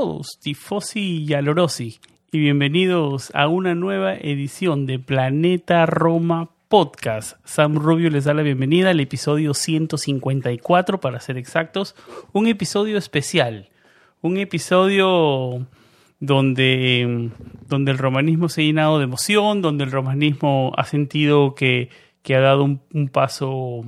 [0.00, 2.00] Todos, Tifosi y Alorosi,
[2.32, 7.36] y bienvenidos a una nueva edición de Planeta Roma Podcast.
[7.44, 11.94] Sam Rubio les da la bienvenida al episodio 154, para ser exactos,
[12.32, 13.68] un episodio especial,
[14.22, 15.66] un episodio
[16.18, 17.30] donde,
[17.68, 21.90] donde el romanismo se ha llenado de emoción, donde el romanismo ha sentido que,
[22.22, 23.84] que ha dado un, paso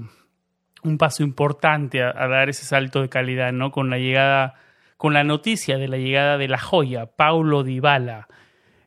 [0.82, 3.72] un paso importante a, a, dar ese salto de calidad, ¿no?
[3.72, 4.56] Con la llegada
[5.02, 8.28] con la noticia de la llegada de la joya, Paulo Dybala,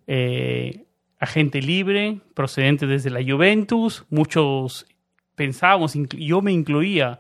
[0.08, 0.86] eh,
[1.20, 4.06] agente libre, procedente desde la Juventus.
[4.10, 4.88] Muchos
[5.36, 7.20] pensábamos, yo me incluía,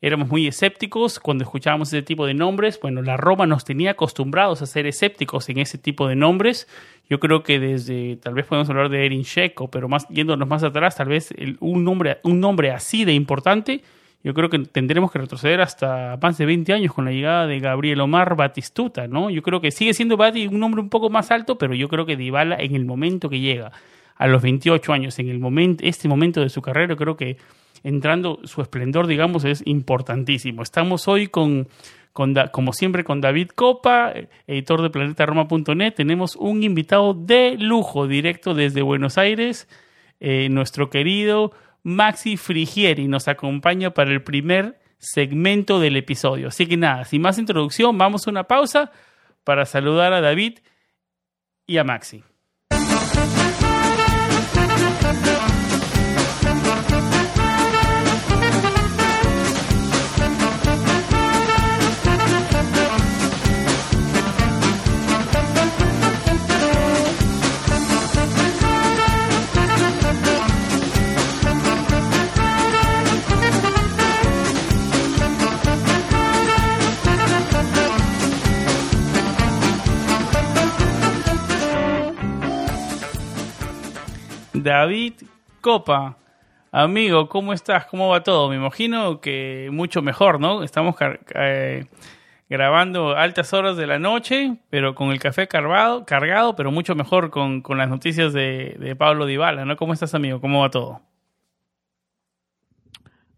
[0.00, 2.78] éramos muy escépticos cuando escuchábamos ese tipo de nombres.
[2.80, 6.68] Bueno, la Roma nos tenía acostumbrados a ser escépticos en ese tipo de nombres.
[7.10, 10.62] Yo creo que desde, tal vez podemos hablar de Erin Checo, pero más, yéndonos más
[10.62, 13.82] atrás, tal vez un, nombre, un nombre así de importante
[14.26, 17.60] yo creo que tendremos que retroceder hasta más de 20 años con la llegada de
[17.60, 19.30] Gabriel Omar Batistuta, ¿no?
[19.30, 22.06] Yo creo que sigue siendo Bati un nombre un poco más alto, pero yo creo
[22.06, 23.70] que Dybala en el momento que llega,
[24.16, 27.36] a los 28 años, en el momento, este momento de su carrera, creo que
[27.84, 30.64] entrando su esplendor, digamos, es importantísimo.
[30.64, 31.68] Estamos hoy con,
[32.12, 34.12] con como siempre, con David Copa,
[34.48, 35.94] editor de planetaroma.net.
[35.94, 39.68] Tenemos un invitado de lujo, directo desde Buenos Aires,
[40.18, 41.52] eh, nuestro querido
[41.86, 46.48] Maxi Frigieri nos acompaña para el primer segmento del episodio.
[46.48, 48.90] Así que nada, sin más introducción, vamos a una pausa
[49.44, 50.58] para saludar a David
[51.64, 52.24] y a Maxi.
[84.66, 85.12] David
[85.60, 86.16] Copa.
[86.72, 87.86] Amigo, ¿cómo estás?
[87.86, 88.48] ¿Cómo va todo?
[88.48, 90.64] Me imagino que mucho mejor, ¿no?
[90.64, 90.96] Estamos
[91.36, 91.86] eh,
[92.50, 97.30] grabando altas horas de la noche, pero con el café cargado, cargado pero mucho mejor
[97.30, 99.76] con, las noticias de, de, Pablo Dybala, ¿no?
[99.76, 100.40] ¿Cómo estás, amigo?
[100.40, 101.00] ¿Cómo va todo?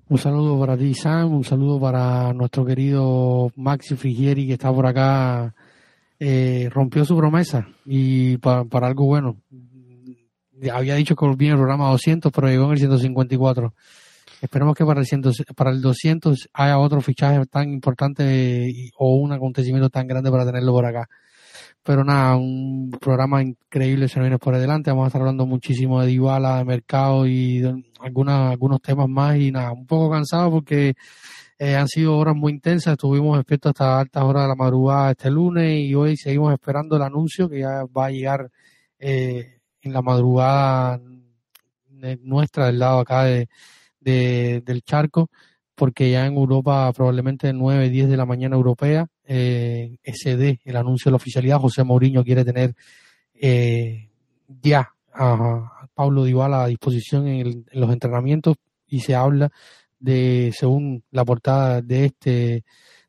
[0.08, 4.86] Un saludo para ti, Sam, un saludo para nuestro querido Maxi Frigieri que está por
[4.86, 5.54] acá.
[6.18, 9.36] Eh, rompió su promesa y para algo bueno
[10.72, 13.74] había dicho que volvía el programa 200, pero llegó en el 154.
[14.40, 15.22] Esperemos que para el, 100,
[15.56, 20.72] para el 200 haya otro fichaje tan importante o un acontecimiento tan grande para tenerlo
[20.72, 21.08] por acá.
[21.82, 24.90] Pero nada, un programa increíble se viene por adelante.
[24.90, 29.38] Vamos a estar hablando muchísimo de Dybala, de mercado y de algunos temas más.
[29.38, 30.94] Y nada, un poco cansado porque
[31.58, 32.92] eh, han sido horas muy intensas.
[32.92, 37.02] Estuvimos despiertos hasta altas horas de la madrugada este lunes y hoy seguimos esperando el
[37.02, 38.50] anuncio que ya va a llegar
[38.98, 39.57] eh,
[39.88, 41.00] en la madrugada
[42.22, 43.48] nuestra del lado acá de,
[44.00, 45.30] del charco,
[45.74, 51.08] porque ya en Europa probablemente 9, 10 de la mañana europea, eh, SD, el anuncio
[51.08, 52.74] de la oficialidad, José Mourinho quiere tener
[53.34, 54.10] eh,
[54.46, 58.56] ya a, Pablo Dybala a disposición en, los entrenamientos
[58.86, 59.50] y se habla
[59.98, 62.64] de, según la portada de este,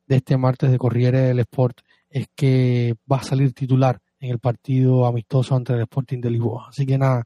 [0.07, 4.39] de este martes de Corriere del Sport, es que va a salir titular en el
[4.39, 6.67] partido amistoso ante el Sporting de Lisboa.
[6.69, 7.25] Así que nada,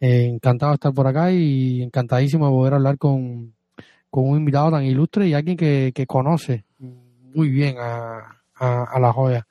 [0.00, 3.54] eh, encantado de estar por acá y encantadísimo de poder hablar con,
[4.08, 9.12] con un invitado tan ilustre y alguien que, que conoce muy bien a, a, la
[9.12, 9.46] joya.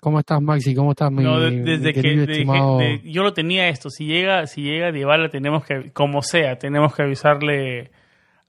[0.00, 0.74] ¿Cómo estás, Maxi?
[0.74, 3.90] ¿Cómo estás, mi, no, desde que yo lo tenía esto.
[3.90, 7.90] Si llega, si llega Dybala, tenemos que, como sea, tenemos que avisarle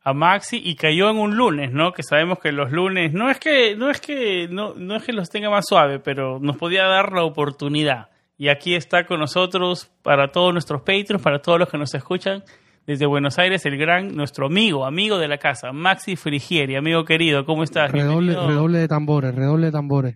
[0.08, 1.92] a Maxi y cayó en un lunes, ¿no?
[1.92, 5.12] Que sabemos que los lunes no es que no es que no, no es que
[5.12, 8.08] los tenga más suave, pero nos podía dar la oportunidad.
[8.38, 12.42] Y aquí está con nosotros para todos nuestros Patreons, para todos los que nos escuchan
[12.86, 17.46] desde Buenos Aires, el gran nuestro amigo, amigo de la casa, Maxi Frigieri, amigo querido,
[17.46, 17.92] ¿cómo estás?
[17.92, 20.16] Redoble, redoble de tambores, redoble de tambores.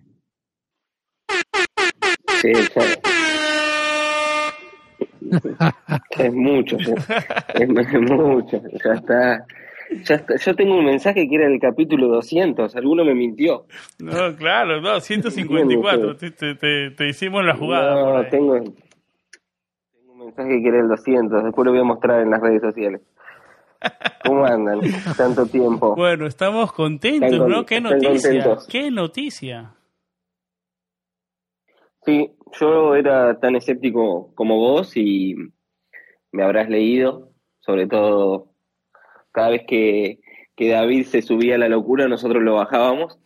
[2.41, 2.53] Sí,
[6.17, 7.67] es mucho, es,
[7.99, 9.45] mucho, ya está.
[10.03, 13.65] Ya Yo tengo un mensaje que era el capítulo 200, alguno me mintió.
[13.99, 17.93] No, claro, no, 154, te, te, te, hicimos la jugada.
[17.93, 22.31] No, tengo, tengo un mensaje que era el 200, después lo voy a mostrar en
[22.31, 23.01] las redes sociales.
[24.25, 24.79] ¿Cómo andan?
[25.17, 25.95] Tanto tiempo.
[25.95, 27.65] Bueno, estamos contentos, ¿no?
[27.65, 28.57] ¿Qué noticia?
[28.69, 29.73] ¿Qué noticia?
[32.05, 35.35] Sí, yo era tan escéptico como vos y
[36.31, 37.29] me habrás leído,
[37.59, 38.50] sobre todo
[39.31, 40.19] cada vez que,
[40.57, 43.18] David se subía a la locura, nosotros lo bajábamos.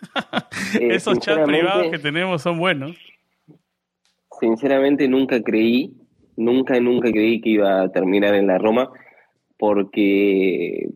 [0.80, 2.96] Eh, Esos chats privados que tenemos son buenos.
[4.40, 5.94] Sinceramente nunca creí,
[6.36, 8.90] nunca, nunca creí que iba a terminar en la Roma,
[9.56, 10.88] porque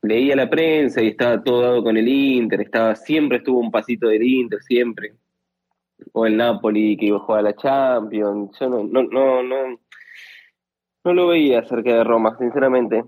[0.00, 4.08] leía la prensa y estaba todo dado con el Inter, estaba, siempre estuvo un pasito
[4.08, 5.14] del Inter, siempre
[6.12, 8.58] o el Napoli que iba a jugar a la Champions.
[8.58, 9.80] Yo no, no, no, no,
[11.04, 13.04] no lo veía cerca de Roma, sinceramente.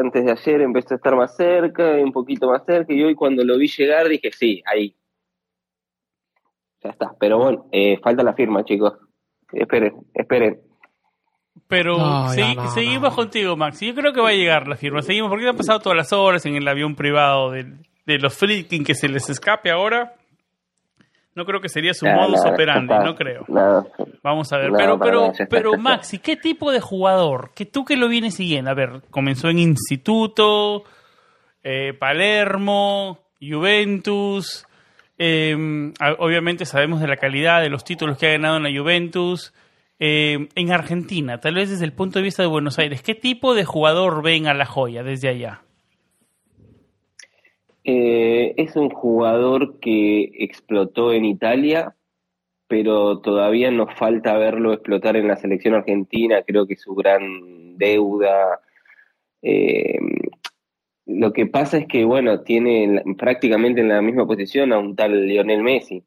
[0.00, 3.44] Antes de ayer empezó a estar más cerca, un poquito más cerca, y hoy cuando
[3.44, 4.94] lo vi llegar dije, sí, ahí.
[6.82, 7.14] Ya está.
[7.18, 8.94] Pero bueno, eh, falta la firma, chicos.
[9.52, 10.60] Esperen, esperen.
[11.66, 13.80] Pero seguimos contigo, Max.
[13.80, 15.02] Yo creo que va a llegar la firma.
[15.02, 17.64] Seguimos porque han pasado todas las horas en el avión privado de,
[18.06, 20.14] de los freaking que se les escape ahora.
[21.38, 23.44] No creo que sería su modus operandi, no creo.
[24.24, 24.72] Vamos a ver.
[24.76, 27.52] pero, pero, pero Maxi, ¿qué tipo de jugador?
[27.54, 28.72] Que tú que lo vienes siguiendo.
[28.72, 30.82] A ver, comenzó en Instituto,
[31.62, 34.66] eh, Palermo, Juventus.
[35.16, 39.54] Em, obviamente sabemos de la calidad de los títulos que ha ganado en la Juventus.
[40.00, 43.54] Em, en Argentina, tal vez desde el punto de vista de Buenos Aires, ¿qué tipo
[43.54, 45.62] de jugador ven a la joya desde allá?
[47.90, 51.96] Eh, es un jugador que explotó en Italia,
[52.66, 56.42] pero todavía nos falta verlo explotar en la selección argentina.
[56.46, 58.60] Creo que su gran deuda.
[59.40, 59.98] Eh,
[61.06, 65.26] lo que pasa es que, bueno, tiene prácticamente en la misma posición a un tal
[65.26, 66.04] Lionel Messi.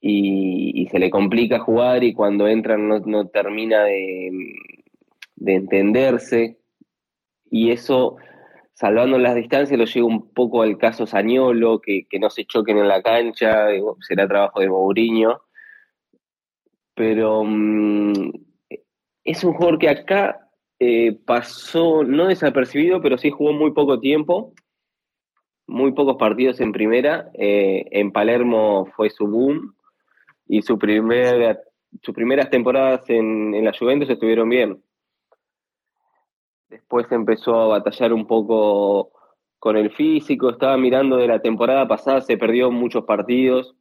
[0.00, 4.32] Y, se le complica jugar y cuando entra no, termina de,
[5.36, 6.58] de entenderse.
[7.48, 8.16] Y eso
[8.74, 12.88] salvando las distancias, lo llevo un poco al caso Sañolo, que, no se choquen en
[12.88, 13.68] la cancha,
[14.00, 15.40] será trabajo de Mourinho.
[16.94, 18.30] Pero mm,
[19.24, 24.52] es un jugador que acá eh, pasó, no desapercibido, pero sí jugó muy poco tiempo,
[25.66, 27.30] muy pocos partidos en primera.
[27.34, 29.74] Eh, en Palermo fue su boom
[30.46, 31.58] y su primera,
[32.02, 34.82] sus primeras temporadas en, en la Juventus estuvieron bien.
[36.74, 39.12] Después empezó a batallar un poco
[39.60, 43.76] con el físico, estaba mirando de la temporada pasada, se perdió muchos partidos.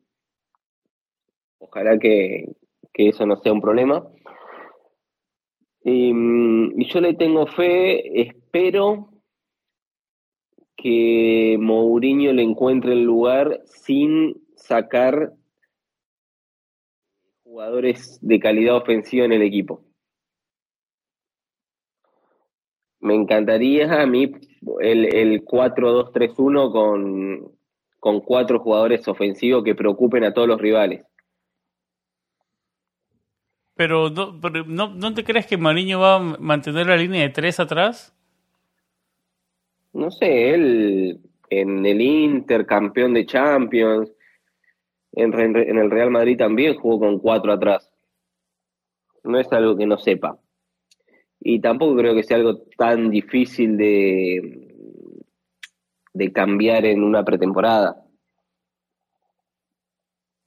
[1.57, 2.55] Ojalá que,
[2.93, 4.07] eso no sea un problema.
[5.83, 9.09] Mm, y, yo le tengo fe, espero
[10.77, 15.33] que Mourinho le encuentre el lugar sin sacar
[17.43, 19.83] jugadores de calidad ofensiva en el equipo.
[23.03, 24.31] Me encantaría a mí
[24.79, 27.51] el, el 4-2-3-1 con,
[27.99, 31.05] con cuatro jugadores ofensivos que preocupen a todos los rivales.
[33.75, 38.15] Pero, no, no, te crees que Mariño va a mantener la línea de tres atrás?
[39.91, 41.19] No sé, él
[41.49, 44.11] en el Inter, campeón de Champions,
[45.11, 47.91] en, en el Real Madrid también jugó con cuatro atrás.
[49.23, 50.39] No es algo que no sepa
[51.45, 54.73] y tampoco creo que sea algo tan difícil de,
[56.13, 58.01] de cambiar en una pretemporada.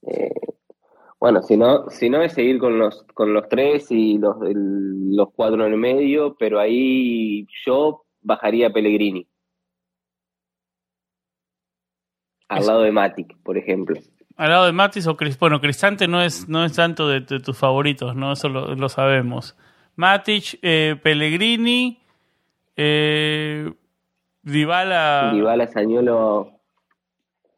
[0.07, 0.31] Eh,
[1.19, 5.29] bueno, si no, si no es seguir con los, con los tres y los, los
[5.35, 9.27] cuatro en el medio, pero ahí yo bajaría a Pellegrini.
[12.49, 13.99] Al lado de Matic, por ejemplo.
[14.35, 17.57] Al lado de Matic o Cris, bueno, Cristante no es, no es tanto de, tus
[17.57, 18.31] favoritos, ¿no?
[18.31, 19.55] Eso lo sabemos.
[19.97, 21.99] Matic, eh, Pellegrini,
[22.75, 23.69] eh,
[24.43, 25.31] Dybala.
[25.33, 26.51] Dybala, Sañolo.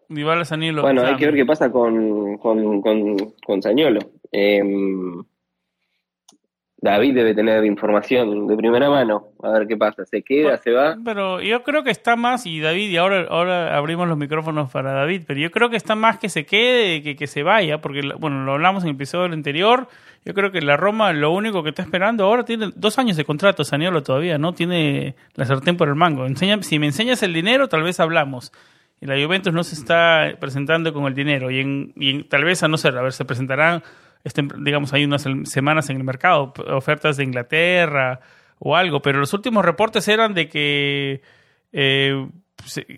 [0.07, 0.81] Dybala, Sañolo.
[0.81, 3.99] Bueno, hay que ver qué pasa con, con, con, Sañolo.
[4.31, 5.21] Em,
[6.77, 9.27] David debe tener información de primera mano.
[9.43, 10.05] A ver qué pasa.
[10.05, 10.57] ¿Se queda?
[10.59, 10.95] ¿Se va?
[11.03, 14.93] Pero yo creo que está más, y David, y ahora, ahora abrimos los micrófonos para
[14.93, 18.01] David, pero yo creo que está más que se quede que que se vaya, porque,
[18.17, 19.89] bueno, lo hablamos en el episodio anterior.
[20.25, 23.25] Yo creo que la Roma lo único que está esperando ahora tiene dos años de
[23.25, 24.53] contrato, Saniolo todavía, ¿no?
[24.53, 26.25] Tiene la sartén por el mango.
[26.25, 28.51] Enseña, si me enseñas el dinero, tal vez hablamos.
[29.01, 31.49] Y la Juventus no se está presentando con el dinero.
[31.49, 33.81] Y, en, y tal vez, a no ser, a ver, se presentarán
[34.23, 38.19] este, digamos, hay unas semanas en el mercado, ofertas de Inglaterra
[38.59, 41.21] o algo, pero los últimos reportes eran de que
[41.71, 42.27] eh,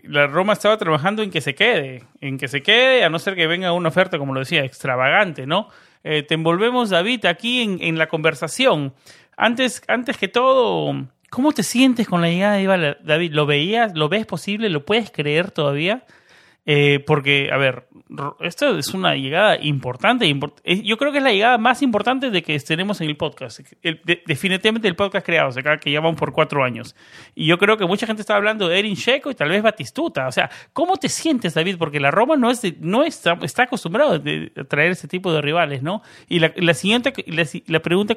[0.03, 3.35] la Roma estaba trabajando en que se quede, en que se quede, a no ser
[3.35, 5.69] que venga una oferta, como lo decía, extravagante, ¿no?
[6.03, 8.93] Eh, te envolvemos, David, aquí en, en, la conversación.
[9.37, 13.33] Antes, antes que todo, ¿cómo te sientes con la llegada de David?
[13.33, 13.93] ¿Lo veías?
[13.95, 14.69] ¿Lo ves posible?
[14.69, 16.03] ¿Lo puedes creer todavía?
[16.63, 17.87] Eh, porque, a ver,
[18.41, 20.31] esto es una llegada importante.
[20.83, 23.61] yo creo que es la llegada más importante de que tenemos en el podcast.
[24.27, 26.95] definitivamente el podcast creado, o sea, que ya vamos por cuatro años.
[27.33, 30.27] Y yo creo que mucha gente estaba hablando de Erin Checo y tal vez Batistuta.
[30.27, 31.77] O sea, ¿cómo te sientes, David?
[31.79, 35.81] Porque la Roma no, es no está, está acostumbrado a traer ese tipo de rivales,
[35.81, 36.03] ¿no?
[36.27, 38.13] Y la, la siguiente, la, la pregunta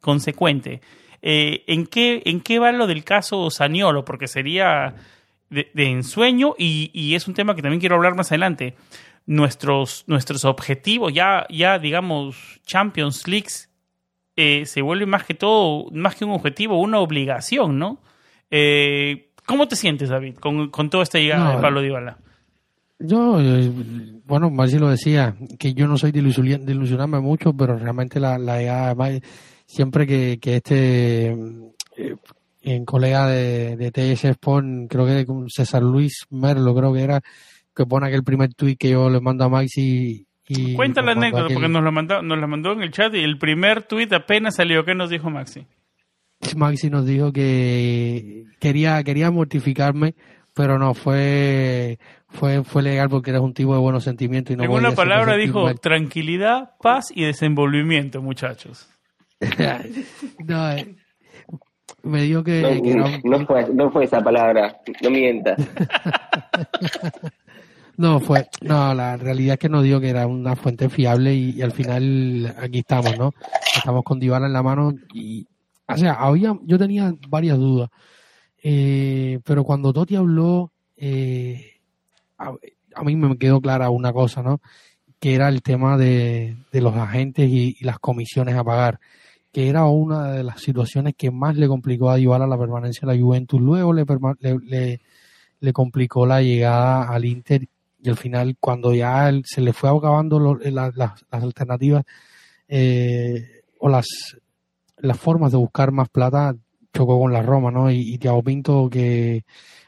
[0.00, 0.80] consecuente.
[1.20, 4.04] Eh, ¿en, qué, ¿En qué va lo del caso Saniolo?
[4.04, 4.94] Porque sería
[5.52, 8.74] de, ensueño y, y, es un tema que también quiero hablar más adelante.
[9.24, 13.48] Nuestros, nuestros objetivos, ya, ya digamos, Champions League,
[14.34, 18.00] eh, se vuelve más que todo, más que un objetivo, una obligación, ¿no?
[18.50, 22.18] Eh, ¿Cómo te sientes, David, con, con toda esta llegada de Pablo Dybala?
[22.98, 23.70] Yo, eh,
[24.24, 28.58] bueno, más lo decía, que yo no soy de, ilusionarme mucho, pero realmente la, la
[28.58, 28.94] llegada,
[29.66, 31.36] siempre que, que este
[32.62, 37.20] en colega de, de TS Spawn, creo que con César Luis Merlo, creo que era,
[37.74, 40.26] que pone aquel primer tweet que yo le mando a Maxi.
[40.48, 43.20] Y Cuenta la anécdota, porque nos la, mandó, nos la mandó en el chat y
[43.20, 44.84] el primer tweet apenas salió.
[44.84, 45.66] ¿Qué nos dijo Maxi?
[46.56, 50.14] Maxi nos dijo que quería, quería mortificarme,
[50.54, 54.54] pero no, fue, fue, fue legal porque eres un tipo de buenos sentimientos.
[54.54, 58.88] Y no en una palabra dijo tranquilidad, paz y desenvolvimiento, muchachos.
[60.46, 60.96] no, eh,
[62.02, 65.58] me dijo que, no, fue, no fue esa palabra, no mientas.
[67.96, 71.62] no, fue, no, la realidad es que nos dijo que era una fuente fiable y,
[71.62, 73.32] al final aquí estamos, ¿no?
[73.76, 75.46] Estamos con Dybala en la mano y,
[75.86, 77.90] o sea, había, yo tenía varias dudas,
[78.62, 81.80] eh, pero cuando Toti habló, eh,
[82.38, 82.52] a,
[83.04, 84.60] mí me quedó clara una cosa, ¿no?
[85.20, 88.98] Que era el tema de, de los agentes y las comisiones a pagar
[89.52, 93.14] que era una de las situaciones que más le complicó a Dybala la permanencia de
[93.14, 93.60] la Juventus.
[93.60, 94.04] Luego le,
[94.40, 95.00] le,
[95.60, 97.68] le, complicó la llegada al Inter
[98.02, 100.92] y al final cuando ya se le fue acabando eh, las,
[101.30, 102.04] alternativas
[102.66, 104.06] eh, o las,
[104.96, 106.56] las formas de buscar más plata,
[106.94, 107.90] chocó con la Roma, ¿no?
[107.90, 109.44] Y, y Thiago Pinto que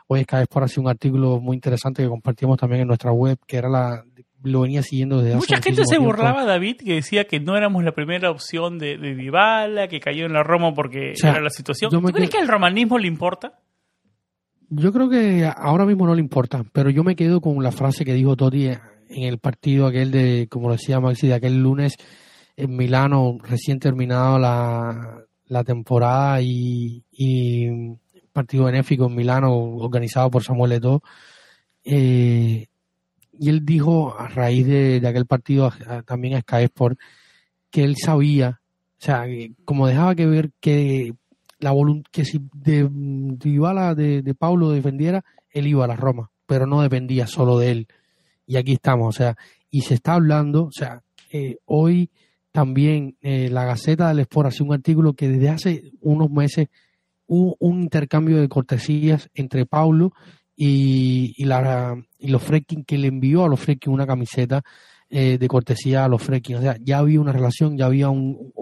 [0.09, 3.39] hoy es vez por así un artículo muy interesante que compartimos también en nuestra web,
[3.47, 4.05] que era la
[4.45, 7.93] lo venía siguiendo desde Mucha gente se burlaba, David, que decía que no éramos la
[7.93, 11.91] primera opción de, de que cayó en la Roma porque era la situación.
[11.91, 13.59] ¿Tú crees que al romanismo le importa?
[14.69, 18.05] Yo creo que ahora mismo no le importa, pero yo me quedo con la frase
[18.05, 21.97] que dijo Totti en el partido aquel de, como decía Maxi, de aquel lunes
[22.57, 27.69] en Milano, recién terminado la, la temporada y, y
[28.33, 31.03] partido benéfico en Milano organizado por Samuel Eto'o.
[31.85, 32.67] Eh,
[33.39, 35.73] y él dijo a raíz de, aquel partido
[36.07, 36.99] también a Sky Sport
[37.71, 38.61] que él sabía,
[38.99, 39.27] o sea,
[39.65, 41.15] como dejaba que ver que
[41.59, 41.73] la
[42.13, 46.83] que si de, de, de, de Paulo defendiera, él iba a la Roma, pero no
[46.83, 47.89] dependía solo de él.
[48.47, 49.37] Y aquí estamos, o sea,
[49.71, 52.11] y se está hablando, o sea, eh, hoy
[52.53, 56.69] también eh, la Gaceta del Sport hace un artículo que desde hace unos meses
[57.27, 60.13] hubo un intercambio de cortesías entre Paulo
[60.57, 64.63] y, y, la, y los Freaking que le envió a los Freaking una camiseta
[65.11, 66.57] eh, de cortesía a los Freaking.
[66.57, 68.53] O sea, ya había una relación, ya había un,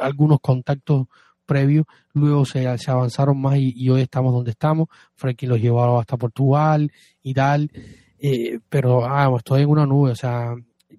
[0.00, 1.06] algunos contactos
[1.46, 4.88] previos, luego se, se avanzaron más y, hoy estamos donde estamos.
[5.14, 6.90] Freaking los llevó hasta Portugal
[7.22, 7.70] y tal.
[8.18, 10.54] Eh, pero ah, estoy en una nube, o sea,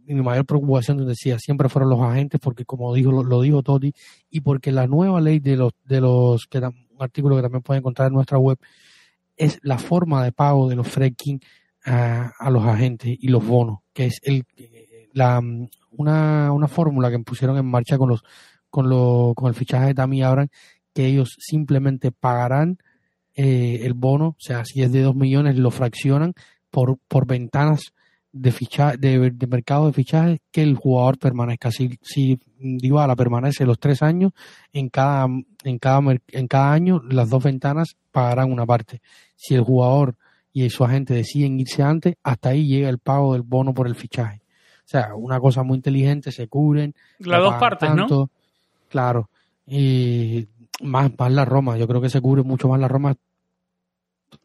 [0.05, 3.93] mi mayor preocupación, decía, siempre fueron los agentes, porque como dijo, lo, lo dijo Toti,
[4.29, 7.81] y porque la nueva ley de los, de los, que un artículo que también pueden
[7.81, 8.57] encontrar en nuestra web,
[9.37, 11.41] es la forma de pago de los fracking
[11.85, 14.45] a, a los agentes y los bonos, que es el,
[15.13, 15.41] la,
[15.91, 18.23] una, una fórmula que pusieron en marcha con los
[18.69, 20.47] con, lo, con el fichaje de Tammy Abraham,
[20.93, 22.77] que ellos simplemente pagarán
[23.35, 26.33] eh, el bono, o sea, si es de 2 millones, lo fraccionan
[26.69, 27.93] por, por ventanas
[28.33, 31.71] de, ficha, de, mercado de fichajes que el jugador permanezca.
[31.71, 34.31] Si, si Dybala permanece los tres años,
[34.73, 35.27] en cada,
[35.63, 39.01] en, cada, en cada año las dos ventanas pagarán una parte.
[39.35, 40.15] Si el jugador
[40.53, 43.95] y su agente deciden irse antes, hasta ahí llega el pago del bono por el
[43.95, 44.41] fichaje.
[44.79, 46.93] O sea, una cosa muy inteligente, se cubren.
[47.19, 48.29] Las dos partes, ¿no?
[48.89, 49.29] Claro.
[49.65, 50.47] Y
[50.81, 53.15] más, más la Roma, yo creo que se cubre mucho más la Roma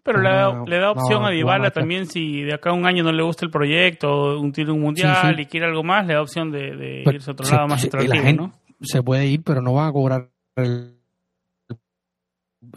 [0.07, 3.03] pero le, da, le da opción a Dybala también si de acá a un año
[3.03, 6.53] no le gusta el proyecto, un tiro mundial y quiere algo más, le da opción
[6.53, 10.31] de, irse a otro lado más atractivo, Se puede ir, pero no va a cobrar
[10.55, 10.97] el,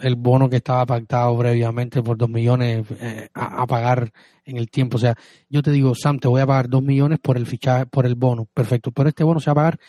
[0.02, 4.12] el bono que estaba pactado previamente por dos millones eh, a, pagar
[4.44, 4.98] en el tiempo.
[4.98, 5.16] O sea,
[5.50, 8.16] yo te digo, Sam, te voy a pagar dos millones por el fichaje, por el
[8.16, 8.92] bono, perfecto.
[8.92, 9.80] Pero este bono se va a pagar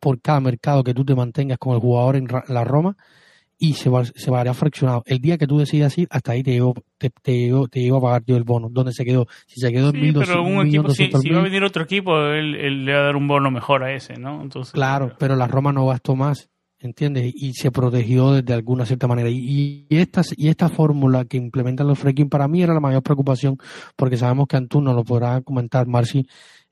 [0.00, 2.96] por cada mercado que tú te mantengas con el jugador en la Roma
[3.58, 5.02] y se, va, se va a fraccionado.
[5.06, 8.24] El día que tú decidas ir, hasta ahí te llego, te, te, te a pagar
[8.26, 8.68] yo el bono.
[8.70, 9.26] ¿Dónde se quedó?
[9.46, 12.92] Si se quedó en pero un equipo, si, va a venir otro equipo, él, le
[12.92, 14.42] va a dar un bono mejor a ese, ¿no?
[14.42, 17.32] Entonces, claro, pero la Roma no gastó más, ¿entiendes?
[17.34, 19.30] Y se protegió de, alguna cierta manera.
[19.30, 23.02] Y, y, esta, y esta fórmula que implementan los Freaking para mí era la mayor
[23.02, 23.56] preocupación,
[23.96, 26.26] porque sabemos que Antún no lo podrá comentar, Marci,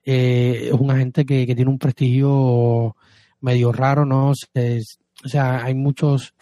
[0.04, 2.94] eh, es un agente que, que tiene un prestigio
[3.40, 4.30] medio raro, ¿no?
[4.30, 6.34] o sea, hay muchos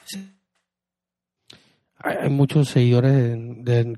[2.04, 3.38] hay muchos seguidores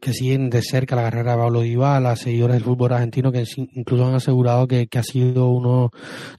[0.00, 4.06] que siguen de cerca la carrera de Pablo Dybala, seguidores del fútbol argentino que incluso
[4.06, 5.90] han asegurado que, ha sido uno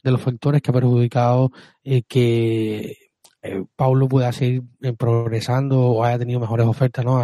[0.04, 1.52] de los factores que ha perjudicado
[1.84, 2.98] eh, que
[3.42, 7.22] eh, Pablo pueda seguir eh, progresando o haya tenido mejores ofertas, ¿no?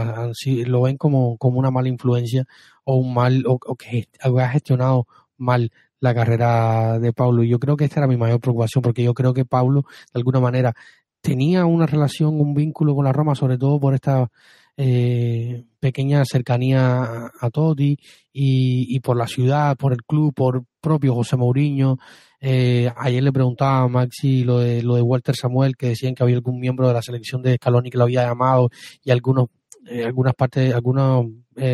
[0.65, 2.45] lo ven como, como una mala influencia
[2.83, 5.07] o un mal o, que ha gestionado
[5.37, 7.43] mal la carrera de Pablo.
[7.43, 10.19] Y yo creo que esta era mi mayor preocupación, porque yo creo que Pablo, de
[10.19, 10.73] alguna manera,
[11.21, 14.29] tenía una relación, un vínculo con la Roma, sobre todo por esta
[14.77, 17.97] eh, pequeña cercanía a, Totti
[18.33, 21.97] y, por la ciudad, por el club, por propio José Mourinho.
[22.39, 26.23] Eh, ayer le preguntaba a Maxi lo de, lo de Walter Samuel, que decían que
[26.23, 28.69] había algún miembro de la selección de Scaloni que lo había llamado
[29.03, 29.47] y algunos
[29.87, 31.25] eh, algunas partes, algunos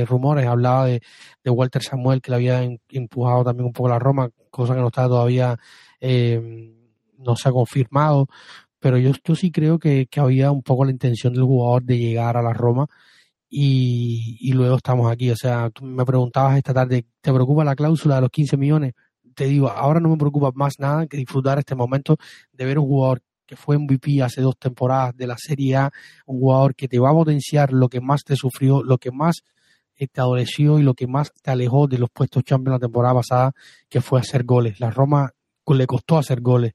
[0.08, 1.02] rumores hablaba de,
[1.46, 5.08] Walter Samuel que le había empujado también un poco la Roma, cosa que no está
[5.08, 5.58] todavía,
[6.02, 8.28] no se ha confirmado
[8.80, 12.38] pero yo, yo sí creo que, había un poco la intención del jugador de llegar
[12.38, 12.88] a la Roma
[13.50, 15.32] y, luego estamos aquí.
[15.32, 18.94] O sea, tú me preguntabas esta tarde, ¿te preocupa la cláusula de los 15 millones?
[19.36, 22.18] Te digo, ahora no me preocupa más nada que disfrutar este momento
[22.52, 25.92] de ver un jugador que fue MVP hace dos temporadas de la Serie A,
[26.26, 29.44] un jugador que te va a potenciar lo que más te sufrió, lo que más
[29.96, 33.16] eh, te adoleció y lo que más te alejó de los puestos Champions la temporada
[33.16, 33.52] pasada,
[33.90, 34.80] que fue hacer goles.
[34.80, 35.32] La Roma
[35.76, 36.74] le costó hacer goles.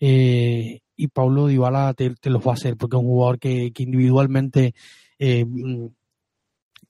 [0.00, 4.74] Eh, y Paulo Dybala te, los va a hacer porque es un jugador que, individualmente
[5.18, 5.86] eh, mm,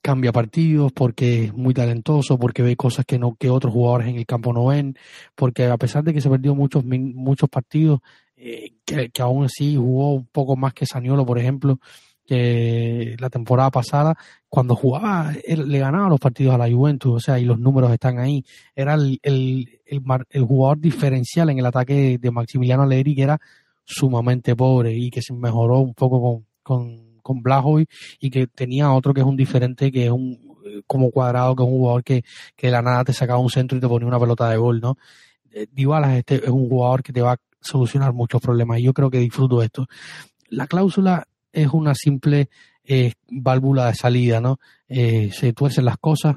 [0.01, 4.15] cambia partidos, porque es muy talentoso, porque ve cosas que no que otros jugadores en
[4.15, 4.95] el campo no ven,
[5.35, 7.99] porque a pesar de que se perdió muchos muchos partidos,
[8.37, 11.79] eh, que, aún así jugó un poco más que Saniolo, por ejemplo,
[12.25, 14.15] que la temporada pasada,
[14.49, 17.91] cuando jugaba, él, le ganaba los partidos a la Juventus, o sea, y los números
[17.91, 18.45] están ahí.
[18.75, 23.41] Era el, el, el, jugador diferencial en el ataque de Maximiliano Allegri, que era
[23.87, 26.45] sumamente pobre y que se mejoró un poco con,
[27.21, 27.85] con, con
[28.19, 30.47] y que tenía otro que es un diferente, que es un
[30.85, 32.23] como cuadrado, que es un jugador que,
[32.55, 34.81] que de la nada te sacaba un centro y te ponía una pelota de gol,
[34.81, 34.97] ¿no?
[35.51, 38.93] Eh, Dybala este es un jugador que te va a solucionar muchos problemas y yo
[38.93, 39.87] creo que disfruto esto.
[40.49, 42.49] La cláusula es una simple
[42.83, 44.59] eh, válvula de salida, ¿no?
[44.87, 46.35] Eh, se tuercen las cosas,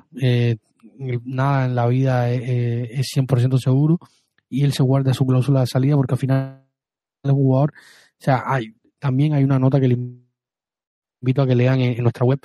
[1.25, 3.99] nada en la vida es 100% seguro
[4.49, 6.65] y él se guarda su cláusula de salida porque al final
[7.23, 7.73] el jugador.
[7.75, 12.25] O sea, hay, también hay una nota que le invito a que lean en, nuestra
[12.25, 12.41] web.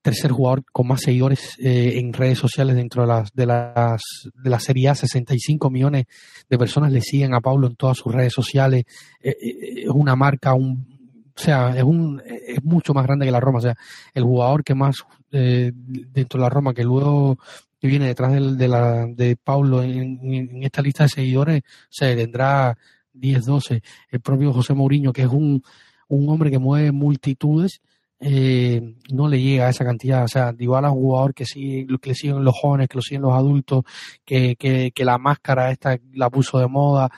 [0.00, 4.48] Tercer jugador con más seguidores eh, en redes sociales dentro de las, de las de
[4.48, 6.06] la Serie A, 65 millones
[6.48, 8.84] de personas le siguen a Pablo en todas sus redes sociales.
[9.20, 10.86] Eh, eh, es una marca, un,
[11.34, 13.58] o sea, es un es mucho más grande que la Roma.
[13.58, 13.76] O sea,
[14.14, 17.38] el jugador que más dentro de la Roma, que luego
[17.80, 22.16] que viene detrás de, de, la, de Pablo en, en, esta lista de seguidores, se
[22.16, 22.76] tendrá
[23.18, 25.62] 10, 12, el propio José Mourinho, que es un,
[26.08, 27.80] un hombre que mueve multitudes,
[28.20, 30.24] eh, no le llega a esa cantidad.
[30.24, 33.02] O sea, Dybala es un jugador que, sigue, que le siguen los jóvenes, que lo
[33.02, 33.84] siguen los adultos,
[34.24, 37.10] que, que, la máscara esta la puso de moda.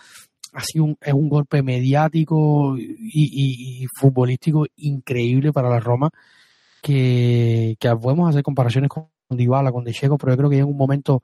[0.52, 6.10] Así un, es un golpe mediático y, futbolístico increíble para la Roma,
[6.82, 10.76] que, que podemos hacer comparaciones con Dybala, con De pero yo creo que en un
[10.76, 11.22] momento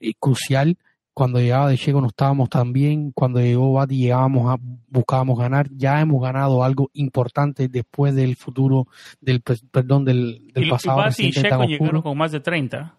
[0.00, 0.76] eh, crucial
[1.14, 5.68] cuando llegaba de Checo no estábamos tan bien, cuando llegó Bati llegábamos a, buscábamos ganar,
[5.70, 8.86] ya hemos ganado algo importante después del futuro,
[9.20, 11.00] del perdón, del, del pasado.
[11.00, 12.94] Y Bati y Checo llegaron con más de 30.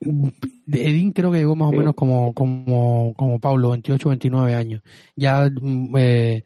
[0.00, 4.82] Edín creo que llegó más o menos como, como, como Pablo, 28, 29 años.
[5.16, 6.44] Ya mm, eh,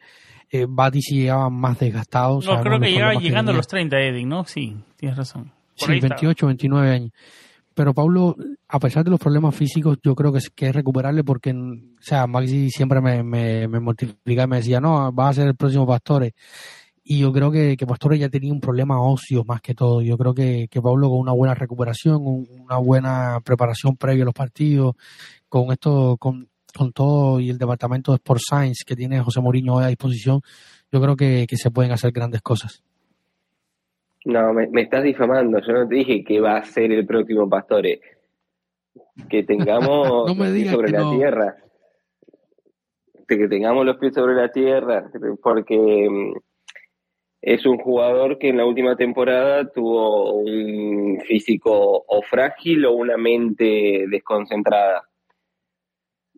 [0.50, 2.40] eh, Bati sí llegaba más desgastado.
[2.40, 4.44] No, creo que llegaba llegando a los 30 Edín, ¿no?
[4.44, 5.52] Sí, tienes razón.
[5.74, 7.12] sí, 28, 29 años.
[7.74, 8.36] Pero Pablo,
[8.68, 12.02] a pesar de los problemas físicos, yo creo que es, que es recuperable porque, o
[12.02, 15.56] sea, Maxi siempre me, me, me mortificaba y me decía, no, vas a ser el
[15.56, 16.32] próximo Pastores.
[17.04, 20.02] Y yo creo que, que Pastore ya tenía un problema óseo más que todo.
[20.02, 24.34] Yo creo que, que Pablo con una buena recuperación, una buena preparación previa a los
[24.34, 24.94] partidos,
[25.48, 29.74] con esto, con, con todo y el departamento de Sport Science que tiene José Mourinho
[29.74, 30.42] hoy a disposición,
[30.92, 32.82] yo creo que, que se pueden hacer grandes cosas.
[34.24, 35.60] No, me, me, estás difamando.
[35.60, 38.00] Yo no te dije que va a ser el próximo Pastore.
[39.28, 41.16] Que tengamos no me sobre la no.
[41.16, 41.56] tierra.
[43.26, 45.10] Que tengamos los pies sobre la tierra.
[45.42, 46.34] Porque mm,
[47.40, 53.16] es un jugador que en la última temporada tuvo un físico o frágil o una
[53.16, 55.08] mente desconcentrada.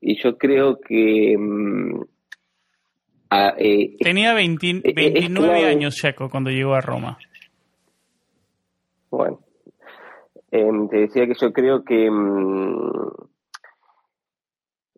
[0.00, 1.36] Y yo creo que...
[3.30, 7.18] A, eh, Tenía 20, 29 años Checo cuando llegó a Roma.
[9.16, 9.40] Bueno,
[10.50, 13.10] eh, te decía que yo creo que mmm,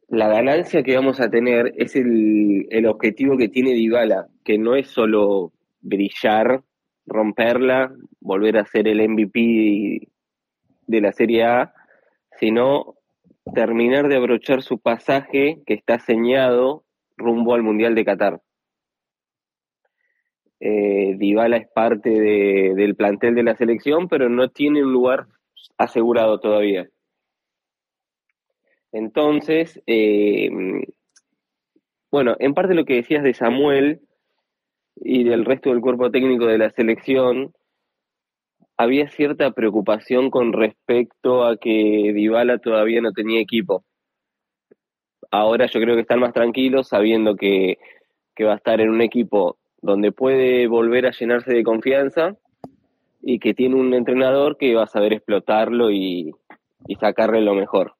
[0.09, 4.75] la ganancia que vamos a tener es el, el objetivo que tiene Dybala, que no
[4.75, 6.63] es solo brillar,
[7.07, 10.09] romperla, volver a ser el MVP
[10.87, 11.75] de la Serie A,
[12.39, 12.95] sino
[13.55, 16.85] terminar de abrochar su pasaje que está señado
[17.17, 18.41] rumbo al Mundial de Qatar.
[20.61, 25.27] Eh, es parte de, del plantel de la selección, pero no tiene un lugar
[25.77, 26.88] asegurado todavía.
[28.92, 30.51] Entonces, eh,
[32.11, 34.01] bueno, en parte lo que decías de Samuel,
[34.97, 37.53] y del resto del cuerpo técnico de la selección,
[38.77, 43.85] había cierta preocupación con respecto a que Dybala todavía no tenía equipo.
[45.31, 47.79] Ahora yo creo que están más tranquilos sabiendo que,
[48.35, 52.37] que va a estar en un equipo donde puede volver a llenarse de confianza
[53.22, 56.35] y que tiene un entrenador que va a saber explotarlo y,
[57.01, 57.94] sacarle lo mejor.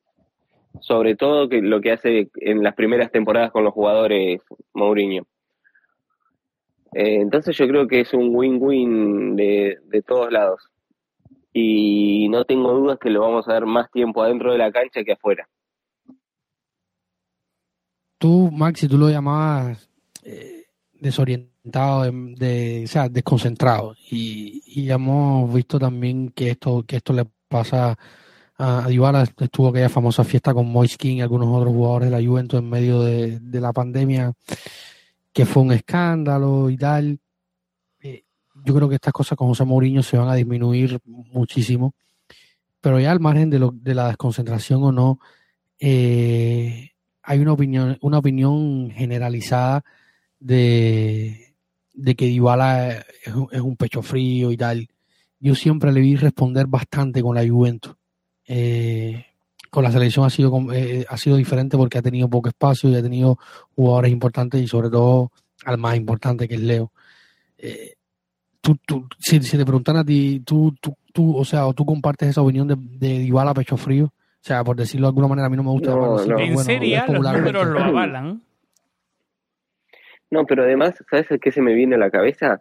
[0.81, 4.41] Sobre todo que lo que hace en las primeras temporadas con los jugadores
[4.75, 5.27] Mourinho.
[6.93, 10.71] Eh, entonces yo creo que es un win-win de, de, todos lados.
[11.53, 15.05] Y no tengo dudas que lo vamos a ver más tiempo adentro de la cancha
[15.05, 15.49] que afuera.
[18.19, 19.89] Tú, Maxi, tú lo llamabas
[20.25, 23.95] eh, desorientado, de, o sea, desconcentrado.
[24.11, 27.99] Y, y, hemos visto también que esto, que esto le pasa
[28.59, 29.25] a Dybala.
[29.39, 33.03] Estuvo aquella famosa fiesta con Moiskin y algunos otros jugadores de la Juventus en medio
[33.03, 34.33] de, de la pandemia
[35.33, 37.19] que fue un escándalo y tal.
[38.01, 38.25] Eh,
[38.65, 41.95] yo creo que estas cosas con José Mourinho se van a disminuir muchísimo.
[42.81, 45.21] Pero ya al margen de, lo, de la desconcentración o no,
[45.79, 49.85] eh, hay una opinión, una opinión generalizada
[50.39, 51.46] de,
[51.97, 53.05] de que Dybala es,
[53.51, 54.89] es, un pecho frío y tal.
[55.41, 57.95] Yo siempre le vi responder bastante con la Juventus.
[58.47, 59.25] Eh,
[59.71, 62.95] con la selección ha sido eh, ha sido diferente porque ha tenido poco espacio y
[62.95, 63.39] ha tenido
[63.75, 65.33] jugadores importantes y sobre todo
[65.65, 66.93] al más importante que es Leo.
[67.59, 67.95] Eh,
[68.61, 71.85] tú, tú, si, si, te preguntan a ti, tú, tú, tú, o sea, o tú
[71.85, 75.47] compartes esa opinión de, de Dybala pecho frío, o sea, por decirlo de alguna manera,
[75.47, 75.91] a mí no me gusta.
[75.91, 76.39] No, bueno, no.
[76.39, 78.43] En bueno, serie los números lo avalan.
[80.31, 82.61] No, pero además, ¿sabes qué se me viene a la cabeza?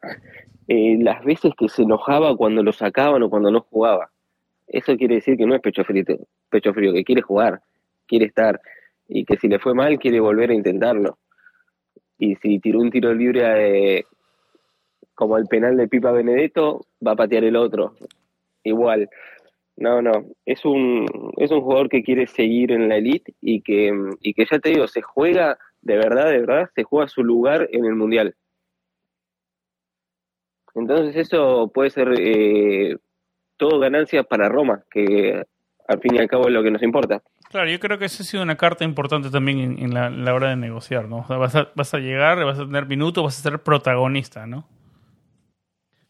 [0.67, 4.12] Eh, las veces que se enojaba cuando lo sacaban o cuando no jugaba.
[4.67, 6.04] Eso quiere decir que no es pecho frío,
[6.49, 7.62] pecho frío, que quiere jugar,
[8.08, 8.60] quiere estar,
[9.08, 11.17] y que si le fue mal quiere volver a intentarlo.
[12.17, 14.06] Y si tiró un tiro libre eh,
[15.13, 17.93] como el penal de Pipa Benedetto, va a patear el otro.
[18.63, 19.10] Igual.
[19.78, 20.12] No, no,
[20.45, 21.06] es un,
[21.38, 24.69] es un jugador que quiere seguir en la elite y que, y que ya te
[24.69, 28.36] digo, se juega, de verdad, de verdad, se juega su lugar en el Mundial.
[30.74, 32.98] Entonces eso puede ser eh,
[33.56, 35.43] todo ganancias para Roma, que
[35.88, 37.21] al fin y al cabo es lo que nos importa.
[37.50, 40.26] Claro, yo creo que esa ha sido una carta importante también en, en, la, en
[40.26, 41.19] la, hora de negociar, ¿no?
[41.19, 44.48] O sea, vas a, vas a llegar, vas a tener minutos, vas a ser protagonista,
[44.48, 44.67] ¿no?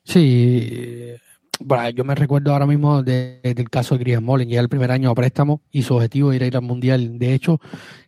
[0.04, 1.16] Sí,
[1.60, 4.92] bueno, yo me recuerdo ahora mismo de, del caso de Griezmann Molin, ya el primer
[4.92, 7.18] año a préstamo y su objetivo era ir al Mundial.
[7.18, 7.60] De hecho,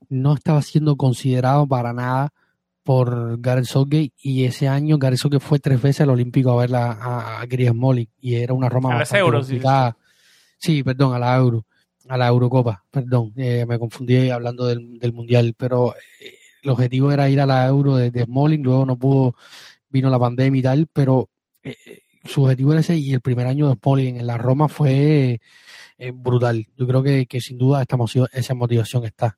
[0.09, 2.33] no estaba siendo considerado para nada
[2.83, 6.75] por Gareth Southgate y ese año Gareth Southgate fue tres veces al Olímpico a ver
[6.75, 9.05] a, a, a Griezmann y era una Roma a
[9.43, 9.59] sí.
[10.57, 11.65] sí, perdón, a la Euro,
[12.07, 17.11] a la Eurocopa, perdón, eh, me confundí hablando del, del Mundial, pero eh, el objetivo
[17.11, 19.35] era ir a la Euro de, de Smalling, luego no pudo,
[19.89, 21.29] vino la pandemia y tal, pero
[21.63, 21.75] eh,
[22.23, 25.39] su objetivo era ese y el primer año de Smalling en la Roma fue
[25.97, 26.67] eh, brutal.
[26.77, 27.97] Yo creo que, que sin duda esta
[28.33, 29.37] esa motivación está.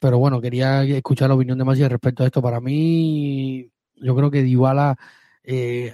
[0.00, 2.42] Pero bueno, quería escuchar la opinión de Masi respecto a esto.
[2.42, 4.96] Para mí, yo creo que Dybala,
[5.44, 5.92] eh,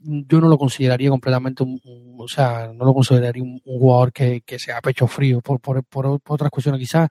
[0.00, 1.80] yo no lo consideraría completamente, un,
[2.18, 6.06] o sea, no lo consideraría un, jugador que, que, sea pecho frío, por, por, por,
[6.28, 7.08] otras cuestiones quizás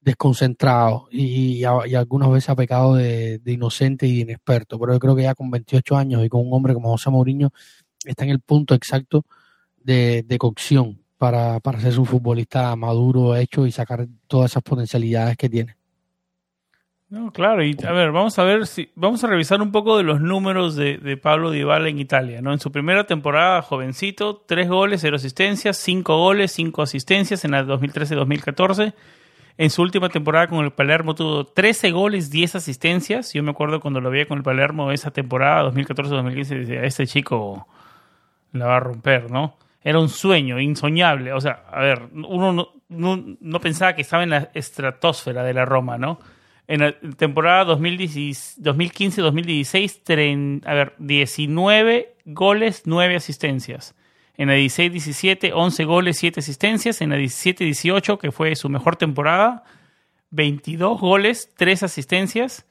[0.00, 5.22] desconcentrado y, algunas veces ha pecado de, inocente y de inexperto, pero yo creo que
[5.22, 7.50] ya con 28 años y con un hombre como José Mourinho
[8.04, 9.24] está en el punto exacto
[9.78, 15.36] de, de cocción para, para ser un futbolista maduro, hecho y sacar todas esas potencialidades
[15.36, 15.76] que tiene.
[17.08, 20.02] No, claro, y a ver, vamos a ver si vamos a revisar un poco de
[20.02, 22.52] los números de, de Pablo Dybala en Italia, ¿no?
[22.52, 27.64] En su primera temporada, jovencito, tres goles, cero asistencias, cinco goles, cinco asistencias en la
[27.64, 28.92] 2013-2014.
[29.58, 33.32] En su última temporada con el Palermo tuvo 13 goles, 10 asistencias.
[33.32, 37.66] Yo me acuerdo cuando lo veía con el Palermo esa temporada, 2014-2015, decía, este chico
[38.52, 39.54] la va a romper, ¿no?
[39.86, 41.32] Era un sueño, insoñable.
[41.32, 45.96] O sea, a ver, uno no, pensaba que estaba en la estratosfera de la Roma,
[45.96, 46.18] ¿no?
[46.66, 53.94] En la temporada 2015-2016, a ver, 19 goles, 9 asistencias.
[54.36, 57.00] En la 16-17, 11 goles, 7 asistencias.
[57.00, 59.62] En la 17-18, que fue su mejor temporada,
[60.30, 62.66] 22 goles, 3 asistencias.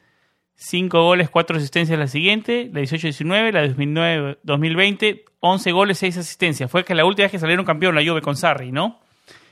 [0.56, 6.72] 5 goles, 4 asistencias la siguiente, la 18-19, la 2019-2020, 11 goles, 6 asistencias.
[6.72, 9.00] Fue que la última vez que salieron campeón la Juve con Sarri, ¿no?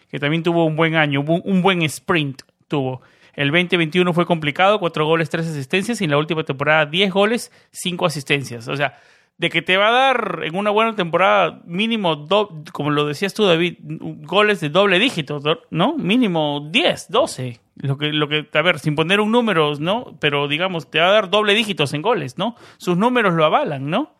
[0.09, 3.01] Que también tuvo un buen año, un buen sprint tuvo.
[3.33, 7.51] El 2021 fue complicado, 4 goles, 3 asistencias y en la última temporada 10 goles,
[7.71, 8.67] 5 asistencias.
[8.67, 8.97] O sea,
[9.37, 12.27] de que te va a dar en una buena temporada mínimo,
[12.71, 15.39] como lo decías tú, David, goles de doble dígito,
[15.71, 15.95] ¿no?
[15.97, 17.59] Mínimo 10, 12.
[17.75, 20.15] Lo que, lo que, a ver, sin poner un número, ¿no?
[20.19, 22.55] Pero digamos, te va a dar doble dígitos en goles, ¿no?
[22.77, 24.13] Sus números lo avalan, ¿no?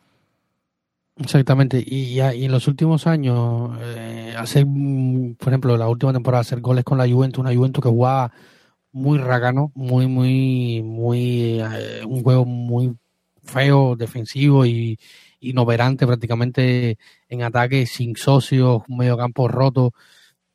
[1.18, 1.84] Exactamente.
[1.86, 4.66] Y, y en los últimos años, eh, hacer,
[5.38, 8.32] por ejemplo, la última temporada, hacer goles con la Juventus, una Juventus que jugaba
[8.92, 12.96] muy ragano, muy, muy, muy, eh, un juego muy
[13.44, 14.98] feo, defensivo y
[15.40, 16.98] inoperante prácticamente
[17.30, 19.94] en ataque, sin socios, un medio campo roto.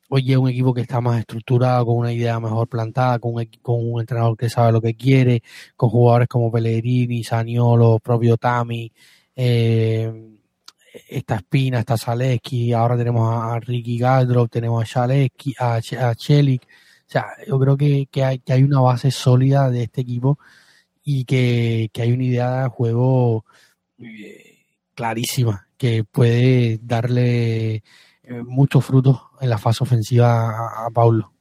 [0.09, 3.45] Hoy es un equipo que está más estructurado, con una idea mejor plantada, con un,
[3.61, 5.43] con un entrenador que sabe lo que quiere,
[5.75, 8.91] con jugadores como Pellegrini, Saniolo, propio Tami,
[9.35, 10.11] eh,
[11.07, 16.63] esta Espina, esta Zaleski, ahora tenemos a, Ricky Galdrop, tenemos a Zaleski, a, a Chelik.
[16.63, 20.39] O sea, yo creo que, que, hay, que hay una base sólida de este equipo
[21.03, 23.45] y que, hay una idea de juego
[23.97, 31.33] eh, clarísima que puede darle eh, muchos frutos en la fase ofensiva a, Paulo.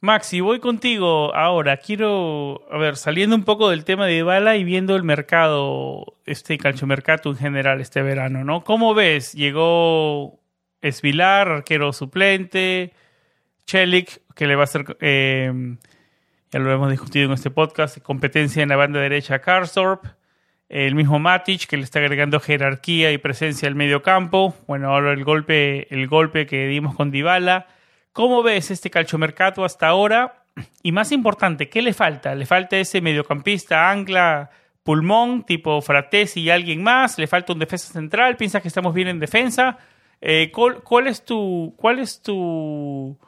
[0.00, 1.76] Maxi, voy contigo ahora.
[1.78, 6.58] Quiero, a ver, saliendo un poco del tema de Bala y viendo el mercado, este
[6.58, 8.64] calchomercato en general este verano, ¿no?
[8.64, 9.32] ¿Cómo ves?
[9.32, 10.40] Llegó
[10.82, 12.92] Esvilar, arquero suplente,
[13.66, 15.76] Chelik, que le va a hacer eh,
[16.54, 20.04] ya lo hemos discutido en este podcast, competencia en la banda derecha Karsdorp,
[20.68, 25.12] el mismo Matic que le está agregando jerarquía y presencia al medio campo, bueno, ahora
[25.14, 27.66] el golpe, el golpe que dimos con Dybala.
[28.12, 30.44] ¿Cómo ves este calchomercato hasta ahora?
[30.84, 32.36] Y más importante, ¿qué le falta?
[32.36, 34.48] ¿Le falta ese mediocampista ancla
[34.84, 37.18] pulmón tipo Fratesi y alguien más?
[37.18, 38.36] ¿Le falta un defensa central?
[38.36, 39.78] ¿Piensas que estamos bien en defensa?
[40.20, 43.18] Eh, ¿cuál, es tu, ¿Cuál es tu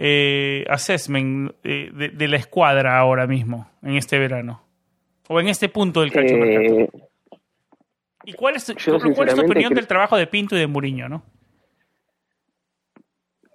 [0.00, 4.62] eh, assessment eh, de, la escuadra ahora mismo, en este verano?
[5.28, 6.88] O en este punto del calcio eh,
[8.24, 8.72] ¿Y cuál es,
[9.14, 11.24] cuál es tu opinión del trabajo de Pinto y de Muriño, no?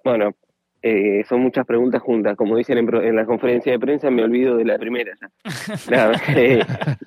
[0.04, 0.34] Bueno,
[0.82, 2.36] eh, son muchas preguntas juntas.
[2.36, 5.16] Como dicen en, la conferencia de prensa, me olvido de la primera.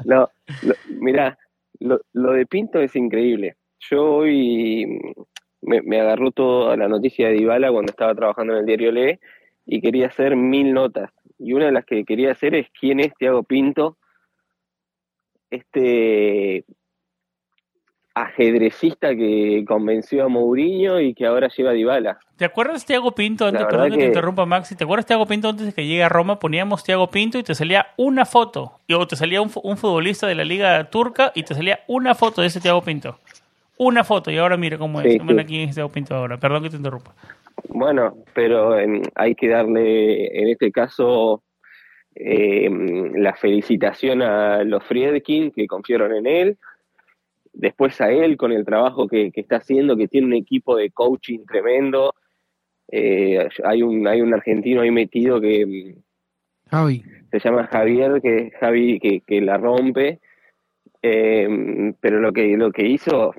[0.05, 0.29] no,
[0.99, 1.37] mira,
[1.79, 3.55] lo, lo, de Pinto es increíble.
[3.79, 4.99] Yo hoy
[5.61, 9.19] me, agarró toda la noticia de Dybala cuando estaba trabajando en el diario Lee
[9.65, 11.11] y quería hacer mil notas.
[11.39, 13.97] Y una de las que quería hacer es quién es Tiago Pinto,
[15.49, 16.65] este
[18.15, 22.19] ajedrecista que convenció a Mourinho y que ahora lleva a Dybala.
[22.35, 25.27] ¿Te acuerdas de Tiago Pinto antes, perdón que, te interrumpa Maxi, ¿te acuerdas de Tiago
[25.27, 26.39] Pinto antes de que llegue a Roma?
[26.39, 30.33] Poníamos Tiago Pinto y te salía una foto, o te salía un, un futbolista de
[30.33, 33.19] la liga turca y te salía una foto de ese Tiago Pinto
[33.77, 35.17] una foto y ahora mire cómo es.
[35.93, 36.37] pinto ahora.
[36.37, 37.13] Perdón que te interrumpa.
[37.69, 41.43] Bueno, pero em, hay que darle, en este caso,
[42.15, 46.57] em, la felicitación a los Friedkin que confiaron en él.
[47.53, 51.45] Después a él con el trabajo que, está haciendo, que tiene un equipo de coaching
[51.45, 52.13] tremendo.
[52.89, 55.95] Eh, hay un hay un argentino ahí metido que em,
[57.31, 60.19] se llama Javier, que Javi que, que la rompe
[61.01, 63.33] Eh, pero lo que, lo que hizo,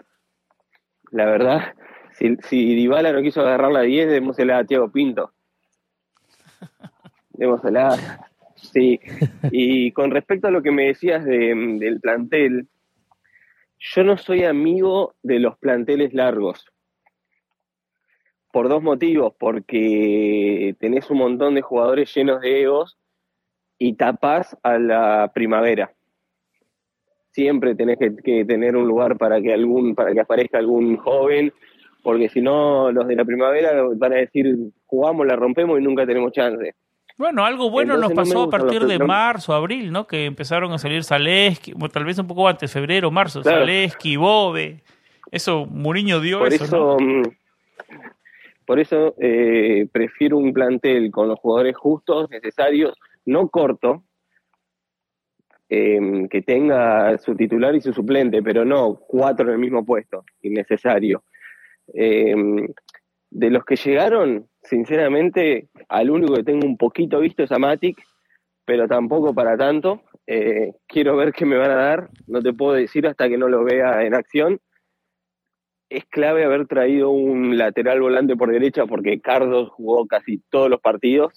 [1.11, 1.75] la verdad,
[2.13, 5.33] si, si Dybala no quiso agarrar la 10, démosela a Thiago Pinto.
[7.31, 8.29] Démosela.
[8.57, 9.01] Sí.
[9.53, 12.67] Y con respecto a lo que me decías de, del plantel,
[13.79, 16.67] yo no soy amigo de los planteles largos.
[18.51, 22.99] Por dos motivos, porque tenés un montón de jugadores llenos de egos
[23.79, 25.93] y tapás a la primavera.
[27.39, 31.53] Siempre tenés que, que tener un lugar para que algún, para que aparezca algún joven,
[32.03, 36.05] porque si no los de la primavera van a decir jugamos, la rompemos y nunca
[36.05, 36.75] tenemos chance.
[37.17, 40.09] Bueno, algo bueno Entonces, nos no pasó a partir de marzo, abril, ¿no?
[40.09, 43.61] Que empezaron a salir Zaleski, tal vez un poco antes, febrero, marzo, Claro.
[43.61, 44.83] Zaleski, Bove.
[45.31, 47.07] Eso, Mourinho dio Por eso, eso, ¿no?
[47.07, 47.23] mm,
[48.67, 52.95] por eso eh, prefiero un plantel con los jugadores justos, necesarios,
[53.27, 54.03] no corto,
[55.69, 60.25] eh, que tenga su titular y su suplente, pero no cuatro en el mismo puesto,
[60.43, 61.25] innecesario.
[61.95, 62.35] Eh,
[63.31, 68.03] de los que llegaron, sinceramente, al único que tengo un poquito visto es a Matic,
[68.65, 70.03] pero tampoco para tanto.
[70.27, 73.49] Eh, quiero ver qué me van a dar, no te puedo decir hasta que no
[73.49, 74.61] lo vea en acción.
[75.91, 80.81] Es clave haber traído un lateral volante por derecha porque Carlos jugó casi todos los
[80.81, 81.33] partidos,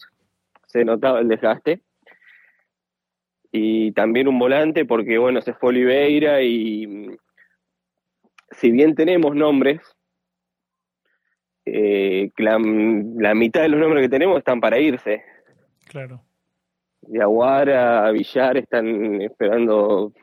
[0.67, 1.81] se notaba el desgaste.
[3.51, 7.17] Y también un volante porque, bueno, se fue Oliveira y
[8.51, 9.81] si bien tenemos nombres,
[11.65, 15.23] eh, la, la mitad de los nombres que tenemos están para irse.
[15.87, 16.21] Claro.
[17.01, 20.13] Yaguara, Villar están esperando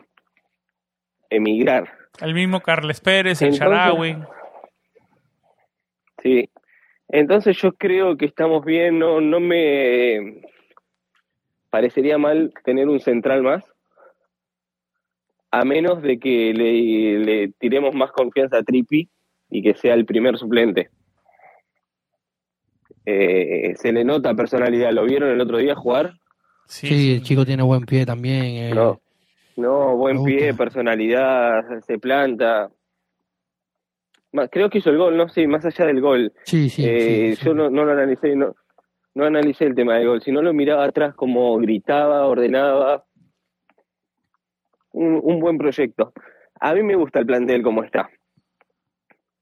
[1.29, 1.93] emigrar.
[2.21, 4.17] El mismo Carles Pérez, el Sharawi.
[6.23, 6.49] Sí.
[7.09, 10.43] Entonces yo creo que estamos bien, no, no me
[11.71, 13.65] parecería mal tener un central más,
[15.51, 19.09] a menos de que le, le tiremos más confianza a Trippi
[19.51, 20.91] y que sea el primer suplente.
[23.07, 26.13] Eh, se le nota personalidad, ¿lo vieron el otro día jugar?
[26.67, 27.13] Sí, Sí, sí.
[27.15, 28.45] el chico tiene buen pie también.
[28.45, 28.71] eh.
[28.75, 29.01] No,
[29.57, 32.71] no, buen pie, personalidad, se planta.
[34.51, 36.33] Creo que hizo el gol, no sé, más allá del gol.
[36.45, 36.85] Sí, sí.
[36.87, 37.45] Eh, sí, sí.
[37.47, 38.55] Yo no, no lo analicé, no,
[39.19, 43.05] no analicé el tema del gol, sino lo miraba atrás como gritaba, ordenaba.
[44.93, 46.13] Un, un buen proyecto.
[46.61, 48.09] A mí me gusta el plantel como está.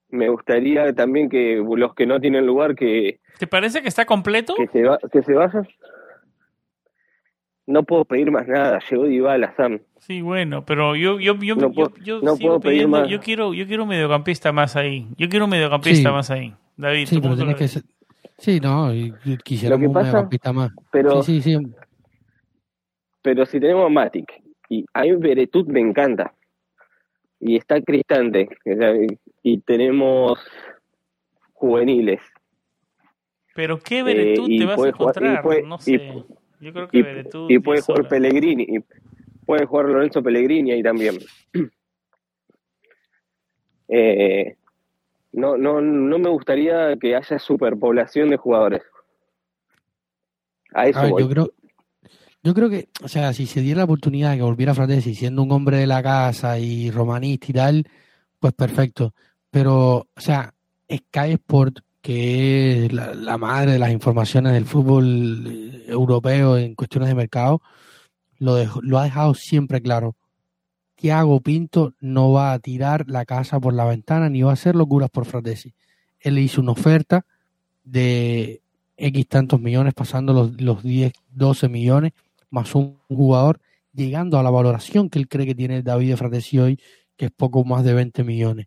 [0.09, 4.55] Me gustaría también que los que no tienen lugar que, ¿Te parece que está completo?
[4.57, 5.69] que se va, que se vayan.
[7.67, 9.81] No puedo pedir más nada, llegó Dybala, Sam.
[9.99, 12.99] Sí, bueno, pero yo yo yo, No yo- puedo- yo no sigo puedo pedir pidiendo-
[13.01, 13.09] más.
[13.11, 15.07] yo quiero yo quiero un mediocampista más ahí.
[15.19, 16.15] Yo quiero un mediocampista Sí.
[16.15, 16.55] más ahí.
[16.77, 17.69] David, Sí, ¿tú pero lo que.
[18.39, 20.71] Sí, no, y- y quisiéramos Lo que un pasa- mediocampista más.
[20.93, 21.67] Pero Sí, sí, sí.
[23.23, 26.33] Pero si tenemos a Matic y a mí Beretut me encanta
[27.41, 28.49] y está Cristante
[29.43, 30.39] y tenemos
[31.53, 32.21] juveniles
[33.55, 36.25] Pero qué Beretut Eh, y te vas a jugar- y encontrar, puede- no y- sé.
[36.61, 38.09] yo creo que y, Beretut y puede jugar.
[38.09, 38.79] Pellegrini y
[39.47, 41.17] puede jugar Lorenzo Pellegrini ahí también
[43.89, 44.57] Eh,
[45.33, 48.83] no no no me gustaría que haya superpoblación de jugadores
[50.73, 51.23] a eso A ver, voy.
[51.23, 51.51] yo creo,
[52.43, 55.43] yo creo que, o sea, si se diera la oportunidad de que volviera Fratesi siendo
[55.43, 57.85] un hombre de la casa y romanista y tal,
[58.39, 59.15] pues perfecto.
[59.51, 60.53] Pero, o sea,
[60.91, 66.75] Sky Sport, que es la, la madre de las informaciones del fútbol eh, europeo en
[66.75, 67.61] cuestiones de mercado,
[68.39, 70.15] lo, dejó- lo ha dejado siempre claro.
[70.97, 74.75] Thiago Pinto no va a tirar la casa por la ventana ni va a hacer
[74.75, 75.75] locuras por Fratesi.
[76.21, 77.25] Él le hizo una oferta
[77.85, 78.61] de
[78.97, 82.13] X tantos millones, pasando los, los 10, 12 millones,
[82.51, 83.61] más un jugador,
[83.93, 86.81] llegando a la valoración que él cree que tiene David Fratesi hoy,
[87.17, 88.67] que es poco más de 20 millones.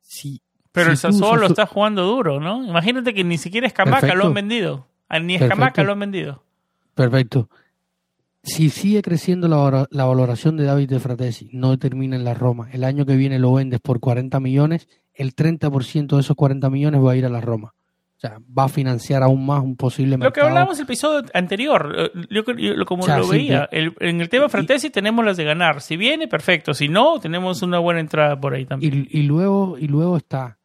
[0.00, 0.40] Si,
[0.72, 2.64] Pero el si Sassuolo tu- está jugando duro, ¿no?
[2.66, 4.86] Imagínate que ni siquiera Escamaca lo han vendido.
[5.22, 6.42] Ni Escamaca lo han vendido.
[6.94, 7.48] Perfecto.
[8.42, 12.34] Si sigue creciendo la, valo- la valoración de David de Fratesi, no termina en la
[12.34, 16.68] Roma, el año que viene lo vendes por 40 millones, el 30% de esos 40
[16.70, 17.74] millones va a ir a la Roma.
[18.16, 20.48] O sea, va a financiar aún más un posible Lo que mercado.
[20.48, 24.20] hablábamos el episodio anterior, eh, yo, yo- como O sea, lo sí, veía, el- en
[24.20, 25.80] el tema Fratesi tenemos las de ganar.
[25.80, 26.72] Si viene, perfecto.
[26.74, 29.08] Si no, tenemos una buena entrada por ahí también.
[29.10, 30.58] Y, y luego y luego está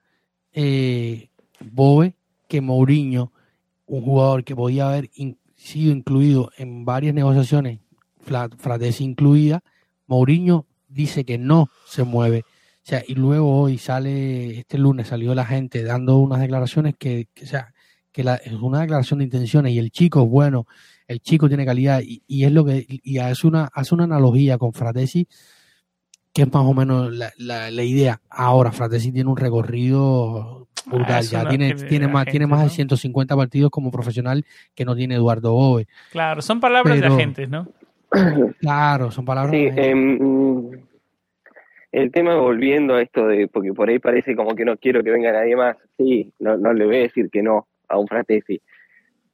[0.53, 1.29] eh,
[1.59, 2.13] Bobe,
[2.47, 3.31] que Mourinho,
[3.87, 7.79] un jugador que podía haber in- sido incluido en varias negociaciones,
[8.57, 9.61] Fratesi incluida,
[10.05, 12.43] Mourinho dice que no se mueve.
[12.47, 17.27] O sea, y luego hoy sale, este lunes salió la gente dando unas declaraciones que,
[17.33, 17.73] que, o sea,
[18.11, 20.65] que la- es una declaración de intenciones y el chico es bueno,
[21.07, 24.57] el chico tiene calidad y, y es lo que, y hace una, hace una analogía
[24.57, 25.27] con Fratesi
[26.37, 28.21] que es más o menos la, la, la idea.
[28.29, 32.65] Ahora, Fratesi tiene un recorrido brutal, Ah, ya no tiene, tiene más, tiene más de
[32.65, 32.69] ¿no?
[32.69, 35.87] 150 partidos como profesional que no tiene Eduardo Bove.
[36.11, 37.67] Claro, son palabras Pero- de agentes, ¿no?
[38.59, 39.51] Claro, son palabras.
[39.51, 40.69] Sí, de- em,
[41.91, 45.09] el tema volviendo a esto de, porque por ahí parece como que no quiero que
[45.09, 48.61] venga nadie más, sí, no, no le voy a decir que no a un Fratesi,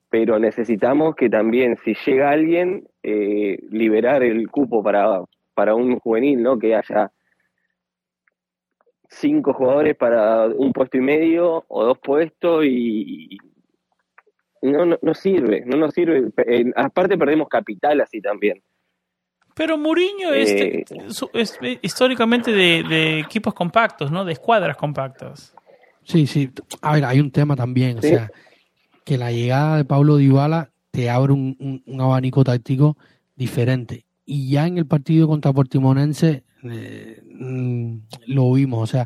[0.10, 5.22] pero necesitamos que también, si llega alguien, eh, liberar el cupo para,
[5.54, 6.58] para un juvenil, ¿no?
[6.60, 7.12] Que haya
[9.10, 13.38] cinco jugadores para un puesto y medio o dos puestos y
[14.62, 16.32] no, no, no sirve, no nos sirve.
[16.48, 18.62] Eh, aparte perdemos capital así también.
[19.56, 20.86] Pero Mourinho es, Eh.
[21.10, 24.26] su- es, históricamente de, de equipos compactos, ¿no?
[24.26, 25.54] De escuadras compactas.
[26.04, 26.50] Sí, sí.
[26.82, 28.08] A ver, hay un tema también, Sí.
[28.08, 28.32] o sea,
[29.06, 32.98] que la llegada de Pablo Dybala te abre un, un- un abanico táctico
[33.36, 34.06] diferente.
[34.26, 37.98] Y ya en el partido contra Portimonense eh, mm,
[38.28, 39.06] lo vimos, o sea,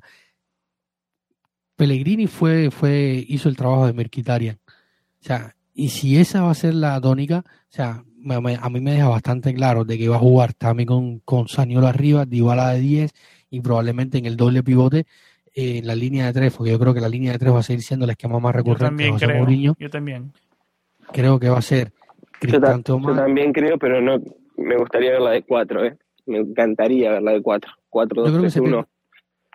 [1.76, 4.58] Pellegrini fue, fue, hizo el trabajo de Merquitarian.
[4.66, 8.70] O sea, y si esa va a ser la tónica, o sea, me- me- a
[8.70, 12.26] mí me deja bastante claro de que va a jugar también con, con Saniolo arriba,
[12.26, 13.12] Dybala de 10
[13.52, 15.06] y probablemente en el doble pivote
[15.54, 17.60] eh, en la línea de tres, porque yo creo que la línea de tres va
[17.60, 19.38] a seguir siendo el esquema más Yo recurrente de también creo.
[19.38, 19.76] Mourinho.
[19.80, 20.32] Yo también.
[21.14, 21.94] Creo que va a ser
[22.42, 24.20] Yo, ta- Cristante yo también creo, pero no
[24.58, 25.98] me gustaría ver la de cuatro, ¿eh?
[26.26, 27.72] Me encantaría ver la de cuatro.
[27.90, 28.70] Cuatro, Yo dos, creo que tres, se uno.
[28.78, 28.90] pierde,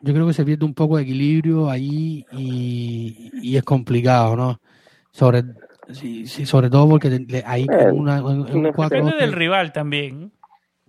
[0.03, 4.61] yo creo que se pierde un poco de equilibrio ahí y, y es complicado, ¿no?
[5.11, 5.43] Sobre,
[5.91, 9.33] sí, sí, sobre todo porque te- le- ahí Eh, una, un no, 4 Depende del
[9.33, 10.33] rival también.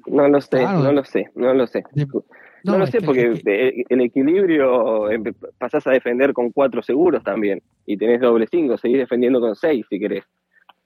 [0.05, 0.79] No lo sé, Claro.
[0.83, 1.83] no lo sé, no lo sé.
[1.91, 2.05] De-
[2.65, 6.51] No, no, lo sé que- porque que- eh, el equilibrio empe- pasás a defender con
[6.51, 10.23] cuatro seguros también y tenés doble cinco, seguís defendiendo con seis si querés.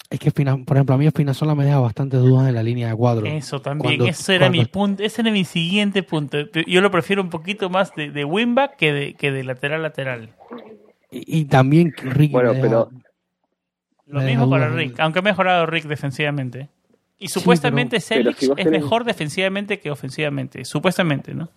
[0.09, 2.87] Es que, Espina- por ejemplo, a mí Espinazola me deja bastantes dudas en la línea
[2.89, 3.25] de cuadro.
[3.25, 3.97] Eso también.
[3.97, 5.03] Cuando- Ese era mi punto.
[5.03, 6.37] Ese era mi siguiente punto.
[6.65, 10.29] Yo lo prefiero un poquito más de, de wingback que de, que de lateral lateral.
[11.11, 12.89] Y, y también Ricky Bueno, deja- pero-
[14.05, 14.69] Lo mismo para.
[14.69, 16.69] Rick, aunque ha mejorado Rick defensivamente.
[17.19, 20.63] Y supuestamente pero Selic si vos es tenés- mejor defensivamente que ofensivamente.
[20.63, 21.49] Supuestamente, ¿no?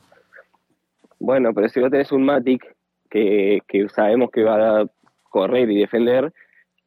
[1.19, 2.65] Bueno, pero si vos tenés un Matic
[3.11, 4.87] que, que sabemos que va a
[5.25, 6.33] correr y defender,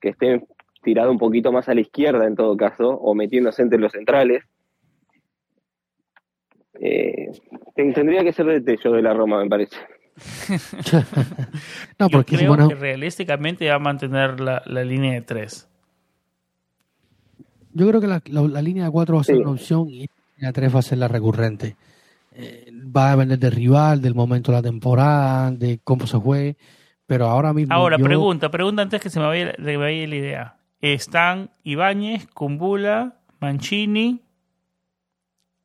[0.01, 0.41] que esté
[0.83, 4.43] tirado un poquito más a la izquierda en todo caso, o metiéndose entre los centrales,
[6.79, 7.31] eh,
[7.75, 9.77] ten- tendría que ser de Tello de la Roma, me parece.
[11.99, 15.67] no, Yo porque si creo que realísticamente va a mantener la, la línea de tres.
[17.73, 19.41] Yo creo que la, la- la línea de 4 va a ser Sí.
[19.41, 20.05] una opción y la
[20.37, 21.75] línea de 3 va a ser la recurrente.
[22.35, 26.55] Eh, va a depender del rival, del momento de la temporada, de cómo se juegue.
[27.07, 27.73] Pero ahora mismo.
[27.73, 30.55] Ahora, yo- pregunta, pregunta antes que se me vaya, se me vaya la idea.
[30.83, 34.21] Están Ibáñez, Kumbula, Mancini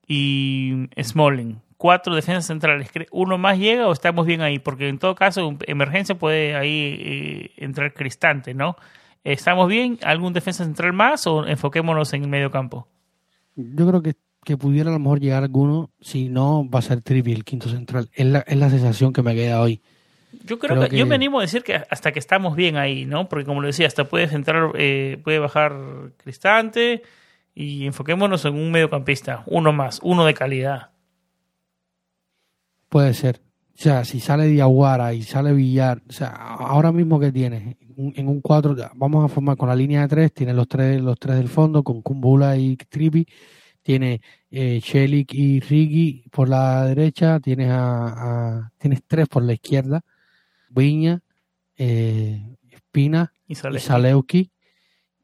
[0.07, 1.61] y Smalling.
[1.77, 2.93] Cuatro defensas centrales.
[2.93, 4.61] ¿Cre- ¿Uno más llega o estamos bien ahí?
[4.61, 8.77] Porque en todo caso, en emergencia puede ahí eh, entrar Cristante, ¿no?
[9.25, 9.99] ¿Estamos bien?
[10.05, 12.87] ¿Algún defensa central más o enfoquémonos en el medio campo?
[13.57, 14.15] Yo creo que,
[14.45, 15.91] que pudiera a lo mejor llegar alguno.
[16.01, 18.09] Si no, va a ser Trivi el quinto central.
[18.13, 19.83] Es la, es la sensación que me queda hoy.
[20.45, 23.05] Yo creo, Creo que, yo me animo a decir que hasta que estamos bien ahí,
[23.07, 23.29] ¿no?
[23.29, 25.75] Porque como lo decía, hasta puede entrar, eh, puede bajar
[26.19, 27.03] Cristante
[27.55, 30.91] y enfoquémonos en un mediocampista, uno más, uno de calidad.
[32.89, 33.41] Puede ser.
[33.75, 38.29] O sea, si sale Diaguara y sale Villar, o sea, ahora mismo que tienes en
[38.29, 41.37] un 4, vamos a formar con la línea de 3, tienes los tres, los tres
[41.37, 43.27] del fondo, con Kumbula y Tripi,
[43.83, 44.21] tiene
[44.51, 50.05] eh, Shelik y Rigi por la derecha, tienes a, a- tienes tres por la izquierda,
[50.71, 51.23] Viña,
[51.77, 53.81] eh, Espina Y y sale.
[53.81, 54.51] Zalewski,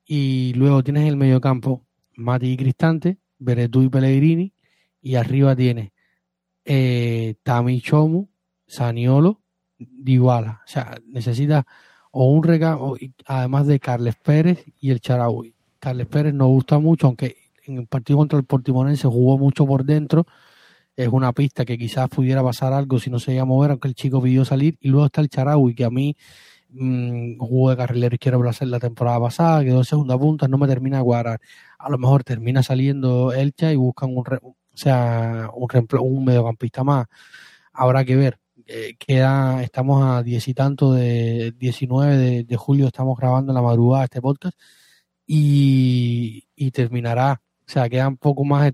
[0.07, 1.87] y luego tienes el mediocampo,
[2.17, 4.53] Mati y Cristante, Beretú y Pellegrini,
[5.01, 5.91] y arriba tienes
[6.65, 8.29] eh, Tami Chomu,
[8.67, 9.43] Saniolo,
[9.79, 10.63] Dybala.
[10.65, 11.65] O sea, necesitas
[12.11, 15.55] o un recambio, además de Carles Pérez y el Charaui.
[15.79, 17.37] Carles Pérez no gusta mucho, aunque
[17.67, 20.27] en el partido contra el Portimonense jugó mucho por dentro.
[20.97, 23.89] Es una pista que quizás pudiera pasar algo si no se iba a mover, aunque
[23.89, 24.77] el chico pidió salir.
[24.81, 26.17] Y luego está el Charaui, que a mí
[26.71, 30.67] mm, jugó de carrilero izquierdo Brasil la temporada pasada, quedó en segunda punta, no me
[30.69, 31.41] termina de cuadrar.
[31.79, 35.69] A lo mejor termina saliendo Elcha y buscan un, re- o sea, un,
[36.01, 37.07] un mediocampista más.
[37.73, 38.39] Habrá que ver.
[38.67, 43.63] Eh, queda, estamos a diez y tanto de 19 de, julio, estamos grabando en la
[43.63, 44.57] madrugada este podcast
[45.27, 47.43] y, y terminará.
[47.67, 48.73] O sea, quedan poco más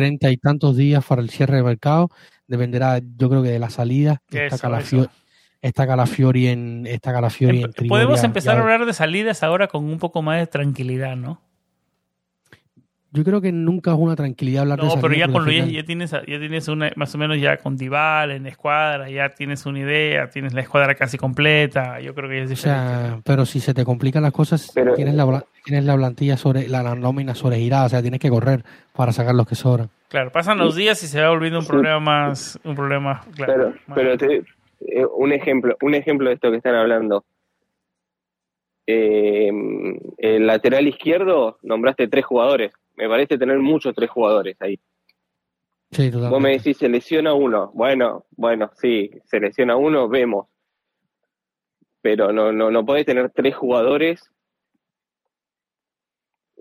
[0.00, 2.10] treinta y tantos días para el cierre de mercado.
[2.46, 4.22] Dependerá, yo creo que de la salida.
[4.28, 5.12] Que Está eso, Calafiori, eso.
[5.62, 9.42] está Calafiori en, está Calafiori en Empe- Trigoria, Podemos empezar ya- a hablar de salidas
[9.42, 11.40] ahora con un poco más de tranquilidad, ¿no?
[13.12, 15.74] yo creo que nunca es una tranquilidad hablar de No, pero ya con Luis final-
[15.74, 19.30] ya tienes, ya tienes una, más o menos ya con Dival en la escuadra, ya
[19.30, 23.20] tienes una idea, tienes la escuadra casi completa, yo creo que ya es O sea,
[23.24, 25.24] pero si se te complican las cosas, Pero- tienes, la,
[25.66, 28.64] tienes la plantilla sobre, la, la nómina sobregirada, o sea, tienes que correr
[28.94, 29.90] para sacar los que sobran.
[30.08, 31.70] Claro, pasan los días y se va volviendo un Sí.
[31.72, 33.52] problema más, un problema, claro.
[33.52, 34.44] Pero, más- pero te-
[34.80, 37.24] eh, un ejemplo, un ejemplo de esto que están hablando.
[38.86, 39.50] Eh,
[40.18, 42.72] el lateral izquierdo nombraste tres jugadores.
[42.94, 44.78] Me parece tener muchos tres jugadores ahí.
[45.90, 47.70] Sí, Vos me decís, se lesiona uno.
[47.74, 50.46] Bueno, bueno, sí, se lesiona uno, vemos.
[52.02, 54.30] Pero no, no, no podés tener tres jugadores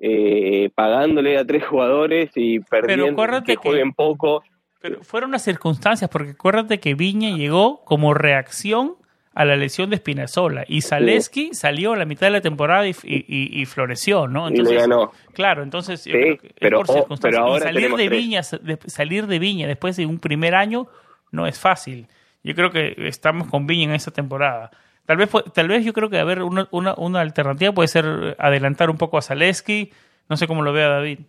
[0.02, 4.44] eh, pagándole a tres jugadores y perdiendo acuérdate que que- jueguen poco.
[4.82, 8.96] Pero fueron unas circunstancias, porque acuérdate que Viña llegó como reacción
[9.34, 12.92] a la lesión de Spinazzola y Zaleski salió a la mitad de la temporada y,
[13.04, 14.48] y- y- y floreció, ¿no?
[14.50, 15.12] y le ganó.
[15.34, 17.42] Claro, entonces yo creo que es pero- por oh, circunstancias.
[17.42, 18.10] pero ahora y salir de.
[18.10, 20.88] Viña, de- salir de Viña después de un primer año
[21.32, 22.08] no es fácil.
[22.44, 24.70] Yo creo que estamos con Viña en esta temporada.
[25.06, 28.90] Tal vez, tal vez yo creo que haber una, una, una alternativa puede ser adelantar
[28.90, 29.92] un poco a Zaleski.
[30.30, 31.20] No sé cómo lo vea David.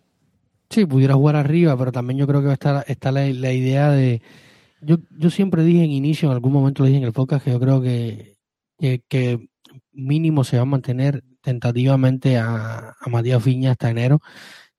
[0.69, 4.21] Sí, pudiera jugar arriba, pero también yo creo que está, está la, la idea de...
[4.81, 7.51] Yo, yo siempre dije en inicio, en algún momento lo dije en el podcast, que
[7.51, 8.35] yo creo que,
[8.77, 9.47] que, que
[9.91, 14.19] mínimo se va a mantener tentativamente a, a Matías Viña hasta enero,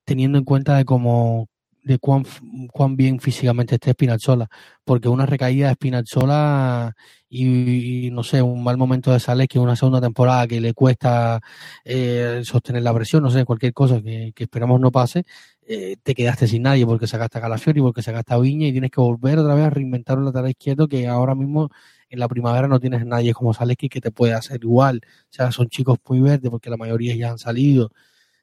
[0.05, 1.47] teniendo en cuenta de cómo
[1.89, 2.23] de cuán,
[2.71, 4.47] cuán bien físicamente esté Spinazzola,
[4.83, 6.95] porque una recaída de Spinazzola
[7.27, 11.41] y, no sé, un mal momento de Sales que una segunda temporada que le cuesta
[11.83, 15.23] eh, sostener la presión, no sé, cualquier cosa que, esperamos no pase,
[15.67, 18.91] eh, te quedaste sin nadie porque sacaste a Calafiori, porque sacaste a Viña y tienes
[18.91, 21.69] que volver otra vez a reinventar un lateral izquierdo que ahora mismo
[22.09, 25.01] en la primavera no tienes nadie como Saleski que te puede hacer igual.
[25.05, 27.87] O sea, son chicos muy verdes porque la mayoría ya han salido.
[27.87, 27.91] O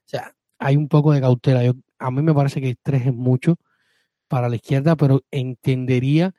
[0.08, 1.62] sea, hay un poco de cautela.
[1.98, 3.56] A mí me parece que tres es mucho
[4.28, 6.34] para la izquierda, pero entendería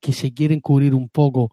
[0.00, 1.52] que se quieren cubrir un poco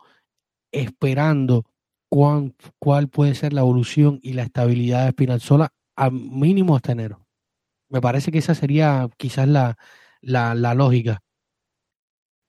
[0.72, 1.66] esperando
[2.10, 7.26] cuán, cuál puede ser la evolución y la estabilidad de Spinazzola al mínimo hasta enero.
[7.90, 9.78] Me parece que esa sería quizás la,
[10.22, 11.22] la, la lógica.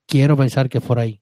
[0.07, 1.21] Quiero pensar que es por ahí.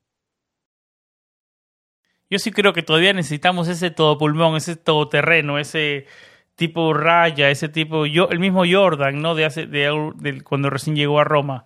[2.30, 6.08] Yo sí creo que todavía necesitamos ese todo pulmón, ese todoterreno, ese
[6.56, 9.36] tipo Raya, ese tipo yo, el mismo Jordan, ¿no?
[9.36, 11.66] De hace de, de cuando recién llegó a Roma.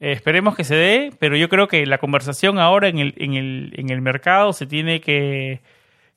[0.00, 3.34] Eh, esperemos que se dé, pero yo creo que la conversación ahora en el, en
[3.34, 5.62] el, en el mercado se tiene que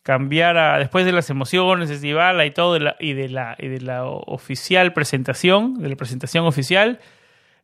[0.04, 3.82] cambiar a, después de las emociones de y todo la, y de la y de
[3.82, 7.00] la oficial presentación, de la presentación oficial,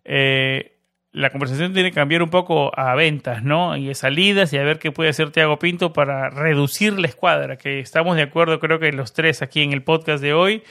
[0.04, 0.73] eh,
[1.14, 3.78] la conversación tiene que cambiar un poco a ventas, ¿no?
[3.78, 7.58] Y a salidas y a ver qué puede hacer Thiago Pinto para reducir la escuadra,
[7.58, 10.64] que estamos de acuerdo creo que los tres aquí en el podcast de hoy,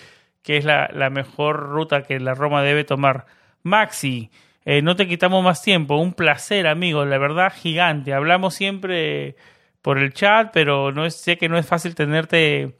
[0.42, 3.26] que es la, la mejor ruta que la Roma debe tomar.
[3.62, 4.30] Maxi,
[4.64, 8.12] eh, no te quitamos más tiempo, un placer amigo, la verdad gigante.
[8.12, 9.36] Hablamos siempre
[9.80, 12.74] por el chat, pero no es, sé que no es fácil tenerte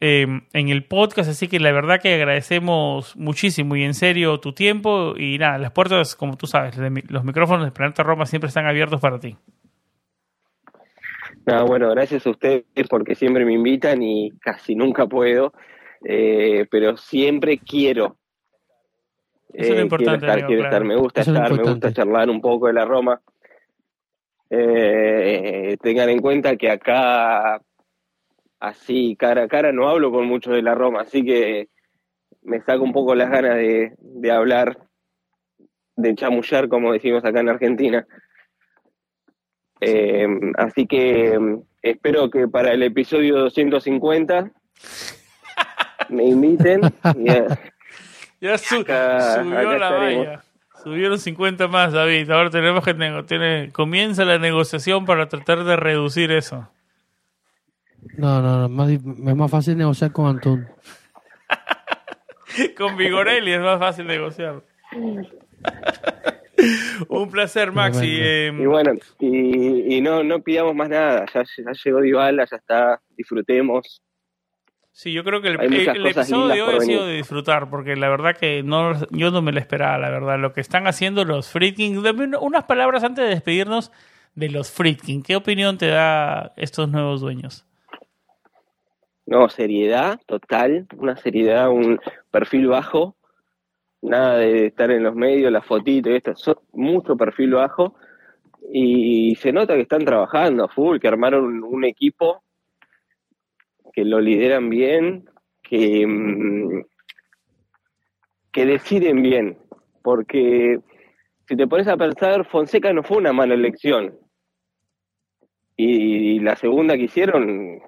[0.00, 4.52] eh, en el podcast, así que la verdad que agradecemos muchísimo y en serio tu
[4.54, 6.76] tiempo y nada, las puertas, como tú sabes,
[7.08, 9.36] los micrófonos de Planeta Roma siempre están abiertos para ti.
[11.46, 15.52] No, bueno, gracias a ustedes porque siempre me invitan y casi nunca puedo,
[16.04, 18.16] eh, pero siempre quiero.
[19.52, 20.76] Eso es lo Eh, importante, quiero estar, amigo, quiero claro.
[20.76, 23.20] estar, me gusta Eso es lo estar, me gusta charlar un poco de la Roma.
[24.48, 27.60] Eh, tengan en cuenta que acá,
[28.60, 31.68] así, cara a cara, no hablo con mucho de la Roma, así que
[32.42, 34.78] me saco un poco las ganas de, de hablar,
[35.96, 38.06] de chamullar, como decimos acá en Argentina.
[39.80, 40.26] Eh,
[40.58, 41.38] así que eh,
[41.82, 44.50] espero que para el episodio 250
[46.10, 46.80] me inviten.
[47.26, 47.46] eh,
[48.42, 50.26] Ya su- Acá- subió acá la estaremos.
[50.26, 50.42] valla.
[50.82, 52.30] Subieron 50 más, David.
[52.30, 52.94] Ahora tenemos que
[53.26, 56.66] tiene- comienza la negociación para tratar de reducir eso.
[58.16, 60.68] No, no, no, es más, es más fácil negociar con Antón.
[62.76, 64.62] Con Vigorelli es más fácil negociar.
[67.08, 68.18] Un placer, Maxi.
[68.20, 71.26] Eh, y bueno, y, y no, no pidamos más nada.
[71.32, 73.00] Ya, ya llegó Dybala, ya está.
[73.16, 74.02] Disfrutemos.
[74.92, 78.36] sí, yo creo que el, episodio de hoy ha sido de disfrutar, porque la verdad
[78.36, 80.38] que no, yo no me lo esperaba, la verdad.
[80.38, 82.02] Lo que están haciendo los Freaking.
[82.40, 83.90] Unas palabras antes de despedirnos
[84.34, 85.22] de los Freaking.
[85.22, 87.66] ¿Qué opinión te da estos nuevos dueños?
[89.30, 90.86] No, seriedad total.
[90.98, 91.98] Una seriedad, un
[92.30, 93.16] perfil bajo.
[94.02, 96.34] Nada de estar en los medios, la fotito y esto.
[96.72, 97.94] mucho perfil bajo.
[98.72, 102.42] Y se nota que están trabajando a full, que armaron un, un equipo
[103.92, 105.28] que lo lideran bien,
[105.62, 106.82] que, mm,
[108.52, 109.58] que deciden bien,
[110.02, 110.80] porque
[111.46, 114.18] si te pones a pensar, Fonseca no fue una mala elección.
[115.76, 117.80] Y, la segunda que hicieron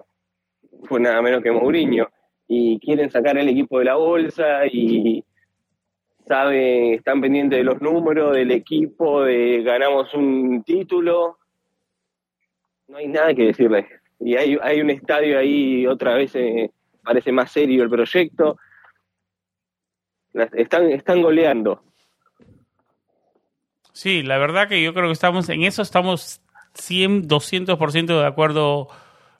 [0.85, 2.09] fue nada menos que Mourinho.
[2.49, 5.25] Y quieren sacar el equipo de la bolsa y
[6.27, 11.39] saben, están pendientes de los números del equipo, de ganamos un título.
[12.89, 13.87] No hay nada que decirles.
[14.21, 16.71] Y hay, hay un estadio ahí, otra vez eh,
[17.03, 18.57] parece más serio el proyecto.
[20.33, 21.83] Están, están goleando.
[23.93, 26.41] Sí, la verdad que yo creo que estamos en eso, estamos
[26.75, 28.89] 100, 200% de acuerdo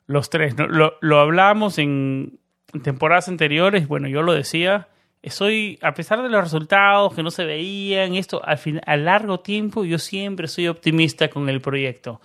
[0.05, 0.55] los tres.
[0.57, 2.39] Lo, lo hablábamos en
[2.83, 4.87] temporadas anteriores, bueno, yo lo decía,
[5.29, 9.39] soy, a pesar de los resultados que no se veían, esto al fin, a largo
[9.39, 12.19] tiempo, yo siempre soy optimista con el proyecto.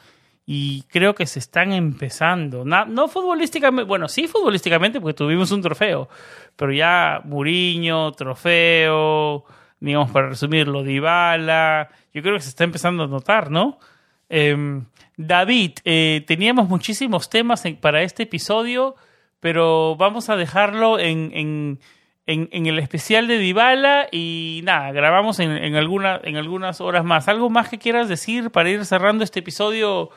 [0.51, 2.65] Y creo que se están empezando.
[2.65, 6.09] No, no futbolísticamente, bueno, sí futbolísticamente, porque tuvimos un trofeo,
[6.57, 9.45] pero ya Muriño, trofeo,
[9.79, 13.79] digamos, para resumirlo, Dybala, yo creo que se está empezando a notar, ¿no?
[14.31, 14.87] Em,
[15.19, 18.95] David, eh, teníamos muchísimos temas para este episodio,
[19.41, 21.81] pero vamos a dejarlo en, en,
[22.27, 27.27] en, el especial de Dybala y nada, grabamos en, en, alguna, en algunas horas más.
[27.27, 30.11] ¿Algo más que quieras decir para ir cerrando este episodio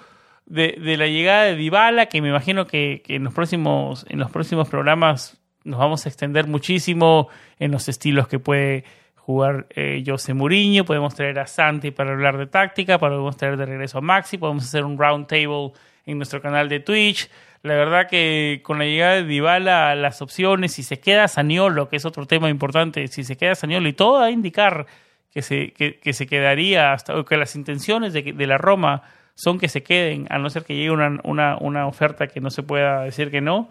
[0.45, 4.19] de, de la llegada de Dybala, que me imagino que, que en, los próximos, en
[4.19, 7.27] los próximos programas nos vamos a extender muchísimo
[7.57, 8.83] en los estilos que puede
[9.25, 13.65] jugar eh, José Mourinho, podemos traer a Santi para hablar de táctica, podemos traer de
[13.65, 15.73] regreso a Maxi, podemos hacer un round table
[16.05, 17.29] en nuestro canal de Twitch.
[17.61, 21.97] La verdad que con la llegada de Dybala las opciones, si se queda Saniolo, que
[21.97, 24.87] es otro tema importante, si se queda Saniolo y todo a indicar
[25.31, 29.03] que se, que, se quedaría hasta que las intenciones de, de, la Roma
[29.35, 32.49] son que se queden, a no ser que llegue una, una, una oferta que no
[32.49, 33.69] se pueda decir que no.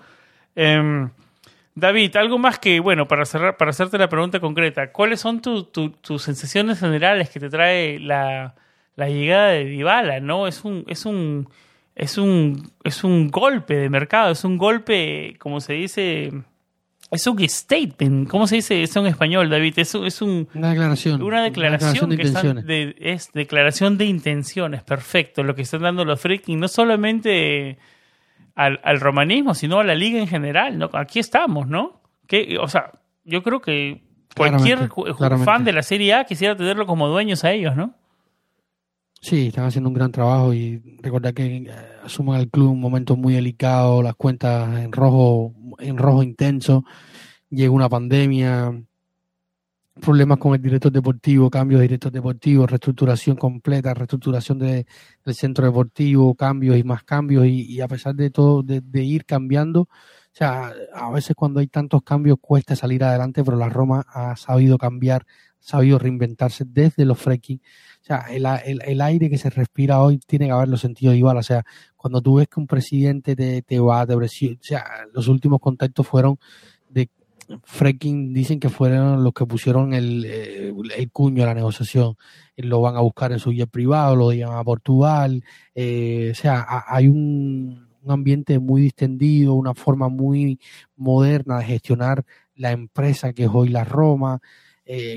[0.55, 1.09] Eh,
[1.81, 6.23] David, algo más que, bueno, para cerrar, para hacerte la pregunta concreta, ¿cuáles son tus
[6.23, 8.55] sensaciones generales que te trae la,
[8.97, 10.21] llegada de Dybala?
[10.21, 10.47] ¿No?
[10.47, 11.49] Es un, es un,
[11.95, 16.31] es un, es un golpe de mercado, es un golpe, como se dice,
[17.11, 19.75] es un statement, ¿cómo se dice eso en español, David?
[19.79, 21.23] Es, es un, una declaración.
[21.23, 22.65] Una declaración, de intenciones.
[23.01, 27.79] es declaración de intenciones, perfecto, lo que están dando los freaking, no solamente
[28.55, 30.79] al, romanismo, sino a la liga en general.
[30.79, 30.91] ¿no?
[30.93, 32.03] Aquí estamos, ¿no?
[32.27, 32.93] Que, o sea,
[33.25, 34.03] yo creo que
[34.37, 34.89] cualquier
[35.45, 37.95] fan de la Serie A quisiera tenerlo como dueños a ellos, ¿no?
[39.21, 41.71] Sí, están haciendo un gran trabajo y recuerda que eh,
[42.03, 46.85] asuman al club un momento muy delicado, las cuentas en rojo, en rojo intenso,
[47.51, 48.83] llega una pandemia,
[50.01, 54.87] problemas con el director deportivo, cambios de director deportivo, reestructuración completa, reestructuración de,
[55.25, 59.83] del centro deportivo, cambios y más cambios, y, a pesar de todo, de, ir cambiando,
[59.83, 59.89] o
[60.33, 64.79] sea, a veces cuando hay tantos cambios cuesta salir adelante, pero la Roma ha sabido
[64.79, 65.27] cambiar,
[65.59, 67.61] sabido reinventarse desde los fracking.
[68.01, 68.47] O sea, el,
[68.83, 71.37] el, aire que se respira hoy tiene que haberlo sentido igual.
[71.37, 71.65] O sea,
[71.97, 74.29] cuando tú ves que un presidente te, te va, te o
[74.61, 76.80] sea, los últimos contactos fueron de
[77.65, 82.17] Freaking dicen que fueron los que pusieron el, eh, el cuño a la negociación.
[82.57, 85.43] Eh, lo van a buscar en su jet privado, lo llevan a Portugal.
[85.75, 90.59] Eh, o sea, hay un, ambiente muy distendido, una forma muy
[90.97, 92.25] moderna de gestionar
[92.55, 94.41] la empresa que es hoy la Roma.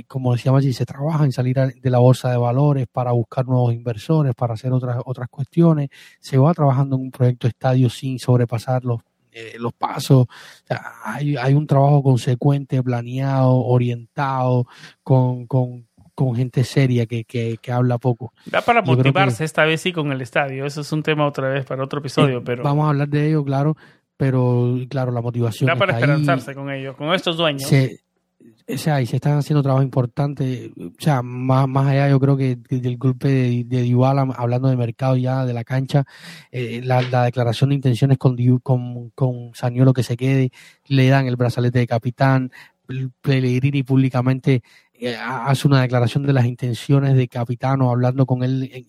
[0.08, 3.74] como decíamos allí, se trabaja en salir de la bolsa de valores para buscar nuevos
[3.74, 5.90] inversores, para hacer otras, otras cuestiones.
[6.20, 9.02] Se va trabajando en un proyecto estadio sin sobrepasar los
[9.34, 10.28] eh, los pasos.
[11.04, 14.68] hay, hay, un trabajo consecuente, planeado, orientado,
[15.04, 18.34] con, con, con gente seria que, que, que, habla poco.
[18.46, 20.66] Da para motivarse esta vez sí con el estadio.
[20.66, 22.40] Eso es un tema otra vez para otro episodio.
[22.40, 23.76] Eh, pero Vamos a hablar de ello, claro.
[24.18, 25.68] Pero claro, la motivación.
[25.68, 27.70] Da para esperanzarse con ellos, con estos dueños
[28.68, 32.38] o sea, y se están haciendo trabajo importante, o sea, más, más allá yo creo
[32.38, 33.98] que del golpe de, de
[34.36, 36.06] hablando de mercado ya, de la cancha,
[36.52, 40.52] eh, la, declaración de intenciones con, con, con Saniolo que se quede,
[40.88, 42.52] le dan el brazalete de capitán,
[43.22, 44.62] Pellegrini públicamente
[44.94, 48.86] eh, hace una declaración de las intenciones de capitano, hablando con él en,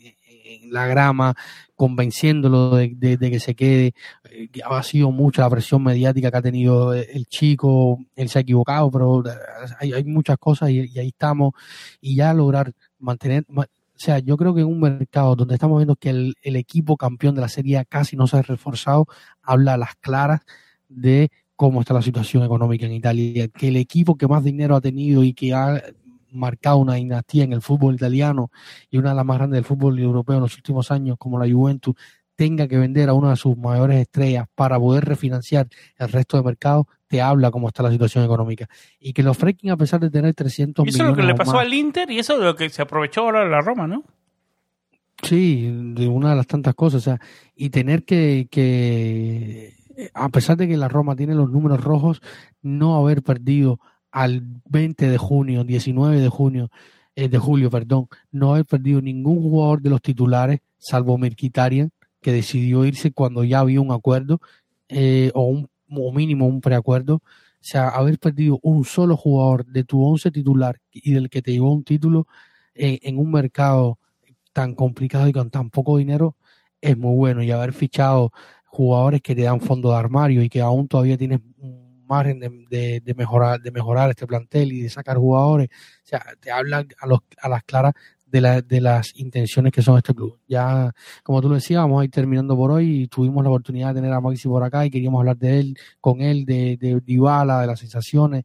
[0.70, 1.34] la grama,
[1.76, 3.94] convenciéndolo de, que se quede.
[4.30, 8.42] Eh, ha sido mucha la presión mediática que ha tenido el chico, él se ha
[8.42, 11.52] equivocado, pero eh, hay, muchas cosas y, ahí estamos.
[12.00, 13.64] Y ya lograr mantener, o
[13.96, 17.40] sea, yo creo que en un mercado donde estamos viendo que el, equipo campeón de
[17.40, 19.06] la serie casi no se ha reforzado,
[19.42, 20.40] habla a las claras
[20.88, 24.80] de cómo está la situación económica en Italia, que el equipo que más dinero ha
[24.80, 25.80] tenido y que ha
[26.34, 28.50] marcado una dinastía en el fútbol italiano
[28.90, 31.50] y una de las más grandes del fútbol europeo en los últimos años, como la
[31.52, 31.94] Juventus,
[32.36, 35.68] tenga que vender a una de sus mayores estrellas para poder refinanciar
[35.98, 38.68] el resto de mercado, te habla cómo está la situación económica.
[38.98, 41.32] Y que los Freaking, a pesar de tener 300 Y eso es lo millones que
[41.32, 43.86] le pasó más- al Inter y eso es lo que se aprovechó ahora la Roma,
[43.86, 44.02] ¿no?
[45.22, 46.98] Sí, de una de las tantas cosas.
[47.02, 47.20] O sea,
[47.54, 49.74] y tener que, que,
[50.12, 52.20] a pesar de que la Roma tiene los números rojos,
[52.62, 53.78] no haber perdido
[54.14, 56.70] al 20 de junio, 19 de junio,
[57.16, 61.90] eh, de julio, perdón, no haber perdido ningún jugador de los titulares, salvo Mirkitarian,
[62.22, 64.40] que decidió irse cuando ya había un acuerdo,
[64.88, 67.16] eh, o un o mínimo un preacuerdo.
[67.16, 67.22] O
[67.60, 71.72] sea, haber perdido un solo jugador de tu once titular y del que te llevó
[71.72, 72.28] un título
[72.74, 73.98] eh, en un mercado
[74.52, 76.36] tan complicado y con tan poco dinero
[76.80, 78.32] es muy bueno y haber fichado
[78.66, 81.40] jugadores que te dan fondo de armario y que aún todavía tienes
[82.04, 85.68] margen de, mejorar de mejorar este plantel y de sacar jugadores.
[85.68, 87.94] O sea te hablan a los a las claras
[88.26, 90.38] de, la- de las intenciones que son este club.
[90.48, 90.92] Ya
[91.22, 93.02] como tú lo decías vamos a ir terminando por hoy.
[93.02, 95.76] Y tuvimos la oportunidad de tener a Maxi por acá y queríamos hablar de él
[96.00, 98.44] con él de, de Dybala de las sensaciones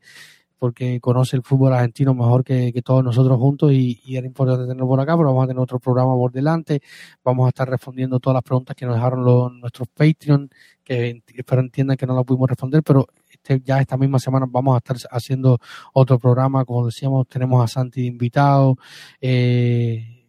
[0.60, 5.00] porque conoce el fútbol argentino mejor que, todos nosotros juntos y, era importante tenerlo por
[5.00, 6.82] acá, pero vamos a tener otro programa por delante,
[7.24, 10.50] vamos a estar respondiendo todas las preguntas que nos dejaron los, nuestros Patreon,
[10.84, 14.76] que espero entiendan que no las pudimos responder, pero este, ya esta misma semana vamos
[14.76, 15.60] a estar haciendo
[15.94, 18.78] otro programa, como decíamos, tenemos a Santi invitado,
[19.22, 20.26] eh,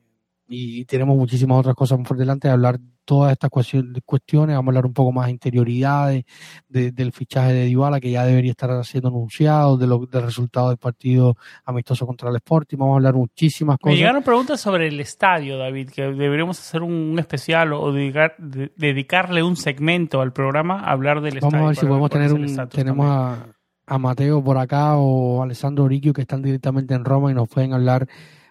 [0.49, 4.71] y tenemos muchísimas otras cosas por delante de hablar todas estas cuestion- cuestiones, vamos a
[4.71, 6.25] hablar un poco más de interioridades,
[6.69, 10.69] de- del fichaje de Dybala que ya debería estar siendo anunciado, de lo, del resultado
[10.69, 13.99] del partido amistoso contra el Sporting, vamos a hablar muchísimas Me cosas.
[13.99, 19.43] llegaron preguntas sobre el estadio, David, que deberíamos hacer un especial o dedicar- de- dedicarle
[19.43, 21.51] un segmento al programa a hablar del estadio.
[21.53, 23.55] Vamos a ver si podemos tener un, tenemos también.
[23.89, 27.49] a, a Mateo por acá o Alessandro Oriquio que están directamente en Roma y nos
[27.49, 28.07] pueden hablar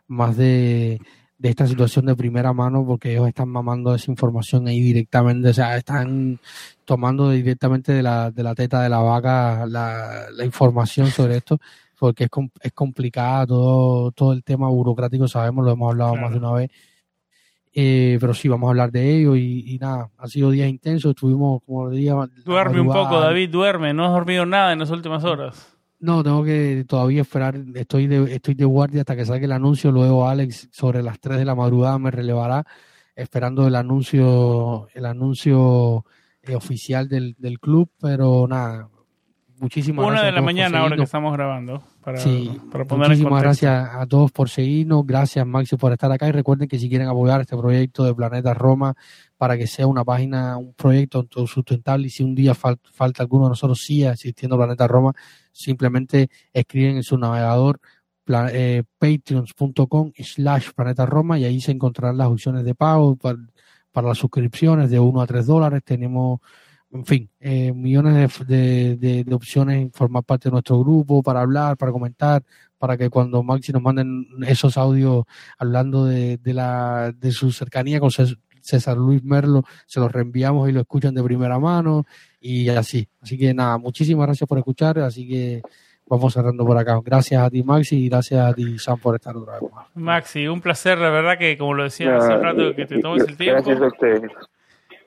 [0.07, 0.99] más de,
[1.39, 5.53] de esta situación de primera mano porque ellos están mamando esa información ahí directamente, o
[5.53, 6.37] sea, están
[6.85, 11.57] tomando directamente de la, de la teta de la vaca la, la información sobre esto
[11.97, 12.29] porque es,
[12.61, 16.25] es complicada todo, todo el tema burocrático, sabemos, lo hemos hablado Claro.
[16.25, 16.71] más de una vez.
[17.73, 21.11] Eh, pero sí, vamos a hablar de ello y, y nada, han sido días intensos,
[21.11, 23.93] estuvimos, como día Duerme un poco, David, duerme.
[23.93, 25.77] No has dormido nada en las últimas horas.
[25.99, 29.91] No, tengo que todavía esperar, estoy de, estoy de guardia hasta que salga el anuncio,
[29.91, 32.65] luego Alex sobre las 3 de la madrugada me relevará,
[33.15, 36.05] esperando el anuncio, el anuncio
[36.41, 38.89] eh, oficial del, del club, pero nada,
[39.61, 40.23] muchísimas Una gracias.
[40.33, 43.89] de a la mañana, ahora que estamos grabando, para, Sí, para poner en muchísimas gracias
[43.93, 47.41] a todos por seguirnos, gracias Maxi por estar acá y recuerden que si quieren apoyar
[47.41, 48.95] este proyecto de Planeta Roma
[49.37, 53.45] para que sea una página, un proyecto sustentable y si un día fal- falta alguno
[53.45, 55.13] de nosotros siga existiendo Planeta Roma,
[55.51, 57.79] simplemente escriben en su navegador
[58.51, 63.37] eh, patreons.com slash planeta Roma y ahí se encontrarán las opciones de pago para,
[63.91, 65.81] para las suscripciones de 1 a 3 dólares.
[65.83, 66.39] Tenemos,
[66.91, 71.21] en fin, eh, millones de, de- de- de opciones en formar parte de nuestro grupo,
[71.21, 72.43] para hablar, para comentar,
[72.77, 75.25] para que cuando Maxi nos manden esos audios
[75.57, 80.67] hablando de, de, la, de su cercanía con Cés- César Luis Merlo, se los reenviamos
[80.69, 82.05] y lo escuchan de primera mano
[82.41, 83.07] y así.
[83.21, 85.61] Así que nada, muchísimas gracias por escuchar, así que
[86.07, 86.99] vamos cerrando por acá.
[87.03, 89.87] Gracias a ti Maxi y gracias a ti Sam por estar otra vez más.
[89.95, 93.27] Maxi, un placer, la verdad que como lo decía hace un rato, que te tomes
[93.27, 93.63] el tiempo.
[93.63, 94.31] Gracias a ustedes.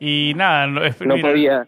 [0.04, 1.66] Y nada, no, es- No mira, podía,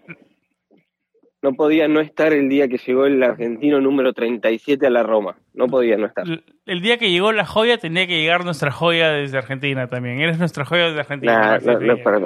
[1.41, 5.37] no podía no estar el día que llegó el argentino número 37 a la Roma.
[5.53, 6.25] No podía no estar.
[6.67, 10.19] el- día que llegó la joya tenía que llegar nuestra joya desde Argentina también.
[10.21, 11.39] Eres nuestra joya desde Argentina.
[11.39, 12.19] Nah, no, no es para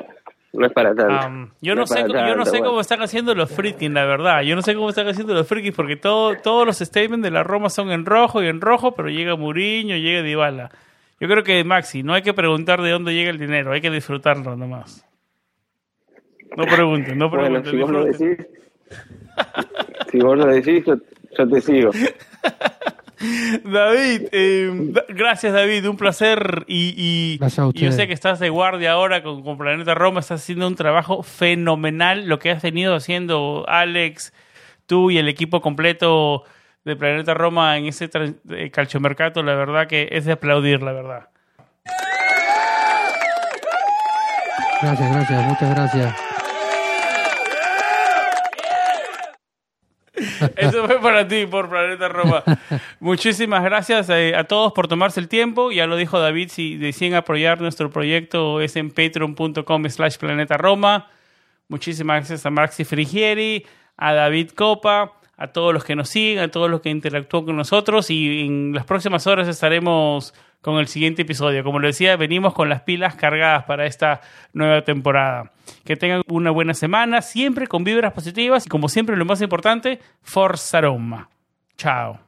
[0.55, 1.53] no es para tanto.
[1.61, 2.67] Yo no, No sé, para yo no sé bueno.
[2.69, 4.41] cómo están haciendo los freaking, la verdad.
[4.43, 7.43] Yo no sé cómo están haciendo los freaking porque todo, todos los statements de la
[7.43, 10.71] Roma son en rojo y en rojo, pero llega Muriño, llega Dybala.
[11.21, 13.91] Yo creo que Maxi, no hay que preguntar de dónde llega el dinero, hay que
[13.91, 15.05] disfrutarlo nomás.
[16.59, 17.71] No pregunten, no bueno, pregunten.
[17.73, 18.47] si vos lo decís,
[20.11, 20.97] si vos lo decís, yo,
[21.39, 21.91] yo te sigo.
[23.65, 28.39] David, eh, gracias David, un placer y, y- Gracias a y yo sé que estás
[28.41, 32.63] de guardia ahora con, con Planeta Roma, estás haciendo un trabajo fenomenal, lo que has
[32.63, 34.33] venido haciendo Alex,
[34.87, 36.45] tú y el equipo completo
[36.85, 38.09] de Planeta Roma en ese
[38.51, 41.29] eh, calciomercato, la verdad que es de aplaudir, la verdad.
[44.81, 46.28] Gracias, gracias, muchas gracias.
[50.57, 52.43] Eso fue para ti, por Planeta Roma.
[53.01, 55.71] Muchísimas gracias eh, a todos por tomarse el tiempo.
[55.71, 61.11] Ya lo dijo David, si deciden apoyar nuestro proyecto es en patreon.com slash Planeta Roma.
[61.69, 63.67] Muchísimas gracias a Maxi Frigieri,
[63.97, 67.57] a David Copa, a todos los que nos siguen, a todos los que interactúan con
[67.57, 71.63] nosotros y en las próximas horas estaremos con el siguiente episodio.
[71.63, 74.21] Como les decía, venimos con las pilas cargadas para esta
[74.53, 75.53] nueva temporada.
[75.85, 80.01] Que tengan una buena semana, siempre con vibras positivas y como siempre lo más importante,
[80.23, 81.31] Forza Roma.
[81.77, 82.28] Chao.